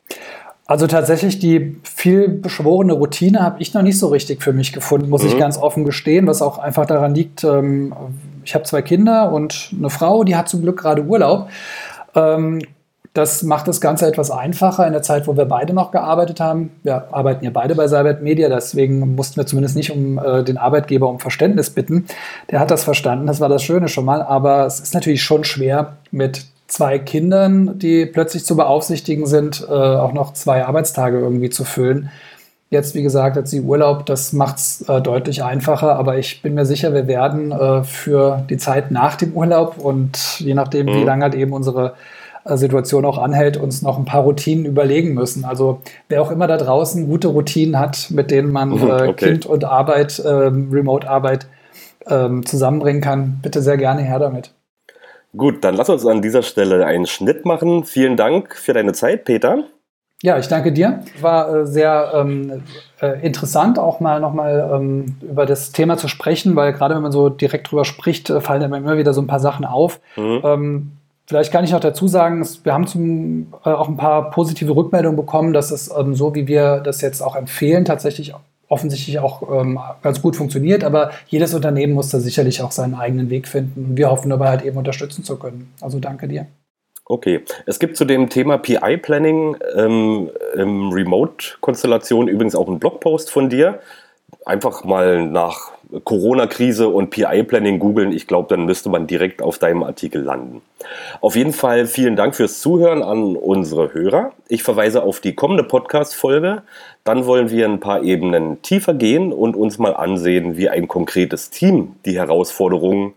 Also 0.68 0.88
tatsächlich 0.88 1.38
die 1.38 1.76
viel 1.84 2.28
beschworene 2.28 2.92
Routine 2.92 3.40
habe 3.40 3.62
ich 3.62 3.72
noch 3.72 3.82
nicht 3.82 3.98
so 3.98 4.08
richtig 4.08 4.42
für 4.42 4.52
mich 4.52 4.72
gefunden, 4.72 5.08
muss 5.08 5.22
mhm. 5.22 5.28
ich 5.28 5.38
ganz 5.38 5.58
offen 5.58 5.84
gestehen, 5.84 6.26
was 6.26 6.42
auch 6.42 6.58
einfach 6.58 6.86
daran 6.86 7.14
liegt, 7.14 7.44
ähm, 7.44 7.94
ich 8.44 8.54
habe 8.54 8.64
zwei 8.64 8.82
Kinder 8.82 9.32
und 9.32 9.70
eine 9.76 9.90
Frau, 9.90 10.24
die 10.24 10.36
hat 10.36 10.48
zum 10.48 10.62
Glück 10.62 10.78
gerade 10.80 11.04
Urlaub. 11.04 11.48
Ähm, 12.14 12.62
das 13.12 13.42
macht 13.42 13.66
das 13.66 13.80
Ganze 13.80 14.06
etwas 14.06 14.30
einfacher 14.30 14.86
in 14.86 14.92
der 14.92 15.02
Zeit, 15.02 15.26
wo 15.26 15.36
wir 15.36 15.46
beide 15.46 15.72
noch 15.72 15.90
gearbeitet 15.90 16.38
haben. 16.38 16.70
Wir 16.82 17.14
arbeiten 17.14 17.44
ja 17.44 17.50
beide 17.50 17.74
bei 17.74 17.88
Cybert 17.88 18.22
Media, 18.22 18.48
deswegen 18.48 19.14
mussten 19.14 19.36
wir 19.36 19.46
zumindest 19.46 19.74
nicht 19.74 19.90
um 19.90 20.18
äh, 20.18 20.44
den 20.44 20.58
Arbeitgeber 20.58 21.08
um 21.08 21.18
Verständnis 21.18 21.70
bitten. 21.70 22.06
Der 22.50 22.60
hat 22.60 22.70
das 22.70 22.84
verstanden, 22.84 23.26
das 23.26 23.40
war 23.40 23.48
das 23.48 23.62
Schöne 23.62 23.88
schon 23.88 24.04
mal, 24.04 24.20
aber 24.20 24.66
es 24.66 24.80
ist 24.80 24.94
natürlich 24.94 25.22
schon 25.22 25.44
schwer 25.44 25.96
mit 26.10 26.44
zwei 26.66 26.98
Kindern, 26.98 27.78
die 27.78 28.06
plötzlich 28.06 28.44
zu 28.44 28.56
beaufsichtigen 28.56 29.26
sind, 29.26 29.66
äh, 29.68 29.72
auch 29.72 30.12
noch 30.12 30.32
zwei 30.32 30.64
Arbeitstage 30.64 31.18
irgendwie 31.18 31.50
zu 31.50 31.64
füllen. 31.64 32.10
Jetzt, 32.68 32.96
wie 32.96 33.02
gesagt, 33.02 33.36
hat 33.36 33.46
sie 33.46 33.60
Urlaub, 33.60 34.06
das 34.06 34.32
macht 34.32 34.56
es 34.56 34.84
äh, 34.88 35.00
deutlich 35.00 35.44
einfacher, 35.44 35.94
aber 35.94 36.18
ich 36.18 36.42
bin 36.42 36.54
mir 36.54 36.66
sicher, 36.66 36.92
wir 36.92 37.06
werden 37.06 37.52
äh, 37.52 37.84
für 37.84 38.44
die 38.50 38.56
Zeit 38.56 38.90
nach 38.90 39.14
dem 39.14 39.34
Urlaub 39.34 39.78
und 39.78 40.40
je 40.40 40.54
nachdem, 40.54 40.86
mhm. 40.86 40.94
wie 40.94 41.04
lange 41.04 41.22
halt 41.22 41.36
eben 41.36 41.52
unsere 41.52 41.94
äh, 42.44 42.56
Situation 42.56 43.04
auch 43.04 43.18
anhält, 43.18 43.56
uns 43.56 43.82
noch 43.82 43.98
ein 43.98 44.04
paar 44.04 44.22
Routinen 44.22 44.64
überlegen 44.64 45.14
müssen. 45.14 45.44
Also 45.44 45.80
wer 46.08 46.20
auch 46.20 46.32
immer 46.32 46.48
da 46.48 46.56
draußen 46.56 47.06
gute 47.06 47.28
Routinen 47.28 47.78
hat, 47.78 48.10
mit 48.10 48.32
denen 48.32 48.50
man 48.50 48.70
mhm, 48.70 48.88
äh, 48.88 49.08
okay. 49.08 49.14
Kind 49.14 49.46
und 49.46 49.64
Arbeit, 49.64 50.20
ähm, 50.26 50.68
Remote-Arbeit 50.72 51.46
ähm, 52.08 52.44
zusammenbringen 52.44 53.00
kann, 53.00 53.38
bitte 53.42 53.62
sehr 53.62 53.76
gerne 53.76 54.02
her 54.02 54.18
damit. 54.18 54.55
Gut, 55.36 55.64
dann 55.64 55.74
lass 55.74 55.88
uns 55.88 56.06
an 56.06 56.22
dieser 56.22 56.42
Stelle 56.42 56.86
einen 56.86 57.06
Schnitt 57.06 57.44
machen. 57.44 57.84
Vielen 57.84 58.16
Dank 58.16 58.56
für 58.56 58.72
deine 58.72 58.92
Zeit, 58.92 59.24
Peter. 59.24 59.64
Ja, 60.22 60.38
ich 60.38 60.48
danke 60.48 60.72
dir. 60.72 61.00
War 61.20 61.54
äh, 61.54 61.66
sehr 61.66 62.12
ähm, 62.14 62.62
äh, 63.02 63.20
interessant, 63.24 63.78
auch 63.78 64.00
mal 64.00 64.18
nochmal 64.18 64.70
ähm, 64.72 65.16
über 65.20 65.44
das 65.44 65.72
Thema 65.72 65.98
zu 65.98 66.08
sprechen, 66.08 66.56
weil 66.56 66.72
gerade 66.72 66.94
wenn 66.94 67.02
man 67.02 67.12
so 67.12 67.28
direkt 67.28 67.70
drüber 67.70 67.84
spricht, 67.84 68.30
äh, 68.30 68.40
fallen 68.40 68.62
immer 68.62 68.96
wieder 68.96 69.12
so 69.12 69.20
ein 69.20 69.26
paar 69.26 69.40
Sachen 69.40 69.66
auf. 69.66 70.00
Mhm. 70.16 70.40
Ähm, 70.42 70.92
vielleicht 71.26 71.52
kann 71.52 71.64
ich 71.64 71.72
noch 71.72 71.80
dazu 71.80 72.08
sagen, 72.08 72.46
wir 72.62 72.72
haben 72.72 72.86
zum, 72.86 73.52
äh, 73.64 73.68
auch 73.68 73.88
ein 73.88 73.98
paar 73.98 74.30
positive 74.30 74.74
Rückmeldungen 74.74 75.16
bekommen, 75.16 75.52
dass 75.52 75.70
es 75.70 75.94
ähm, 75.94 76.14
so, 76.14 76.34
wie 76.34 76.46
wir 76.46 76.80
das 76.80 77.02
jetzt 77.02 77.20
auch 77.20 77.36
empfehlen, 77.36 77.84
tatsächlich 77.84 78.32
offensichtlich 78.68 79.18
auch 79.18 79.42
ähm, 79.50 79.78
ganz 80.02 80.20
gut 80.20 80.36
funktioniert, 80.36 80.84
aber 80.84 81.12
jedes 81.28 81.54
Unternehmen 81.54 81.92
muss 81.92 82.10
da 82.10 82.18
sicherlich 82.18 82.62
auch 82.62 82.72
seinen 82.72 82.94
eigenen 82.94 83.30
Weg 83.30 83.46
finden. 83.48 83.96
Wir 83.96 84.10
hoffen 84.10 84.30
dabei 84.30 84.48
halt 84.48 84.62
eben 84.62 84.76
unterstützen 84.76 85.24
zu 85.24 85.36
können. 85.36 85.72
Also 85.80 86.00
danke 86.00 86.28
dir. 86.28 86.46
Okay. 87.08 87.42
Es 87.66 87.78
gibt 87.78 87.96
zu 87.96 88.04
dem 88.04 88.28
Thema 88.28 88.58
PI-Planning 88.58 89.56
ähm, 89.76 90.30
im 90.54 90.90
Remote-Konstellation 90.90 92.26
übrigens 92.26 92.56
auch 92.56 92.66
einen 92.66 92.80
Blogpost 92.80 93.30
von 93.30 93.48
dir. 93.48 93.80
Einfach 94.44 94.84
mal 94.84 95.26
nach 95.26 95.72
Corona-Krise 96.04 96.88
und 96.88 97.10
PI-Planning 97.10 97.78
googeln. 97.78 98.12
Ich 98.12 98.26
glaube, 98.26 98.48
dann 98.48 98.64
müsste 98.64 98.88
man 98.88 99.06
direkt 99.06 99.40
auf 99.40 99.58
deinem 99.58 99.82
Artikel 99.82 100.22
landen. 100.22 100.62
Auf 101.20 101.36
jeden 101.36 101.52
Fall 101.52 101.86
vielen 101.86 102.16
Dank 102.16 102.34
fürs 102.34 102.60
Zuhören 102.60 103.02
an 103.02 103.36
unsere 103.36 103.94
Hörer. 103.94 104.32
Ich 104.48 104.62
verweise 104.62 105.02
auf 105.02 105.20
die 105.20 105.34
kommende 105.34 105.64
Podcast-Folge. 105.64 106.62
Dann 107.04 107.26
wollen 107.26 107.50
wir 107.50 107.66
ein 107.66 107.80
paar 107.80 108.02
Ebenen 108.02 108.62
tiefer 108.62 108.94
gehen 108.94 109.32
und 109.32 109.56
uns 109.56 109.78
mal 109.78 109.94
ansehen, 109.94 110.56
wie 110.56 110.68
ein 110.68 110.88
konkretes 110.88 111.50
Team 111.50 111.96
die 112.04 112.16
Herausforderungen 112.16 113.14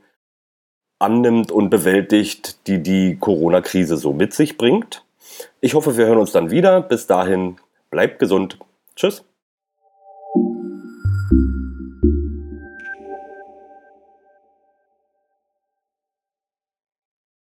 annimmt 0.99 1.51
und 1.51 1.69
bewältigt, 1.69 2.67
die 2.67 2.83
die 2.83 3.17
Corona-Krise 3.19 3.97
so 3.97 4.13
mit 4.13 4.33
sich 4.33 4.57
bringt. 4.57 5.03
Ich 5.61 5.73
hoffe, 5.73 5.97
wir 5.97 6.05
hören 6.05 6.19
uns 6.19 6.31
dann 6.31 6.51
wieder. 6.51 6.81
Bis 6.81 7.07
dahin, 7.07 7.57
bleibt 7.89 8.19
gesund. 8.19 8.59
Tschüss. 8.95 9.28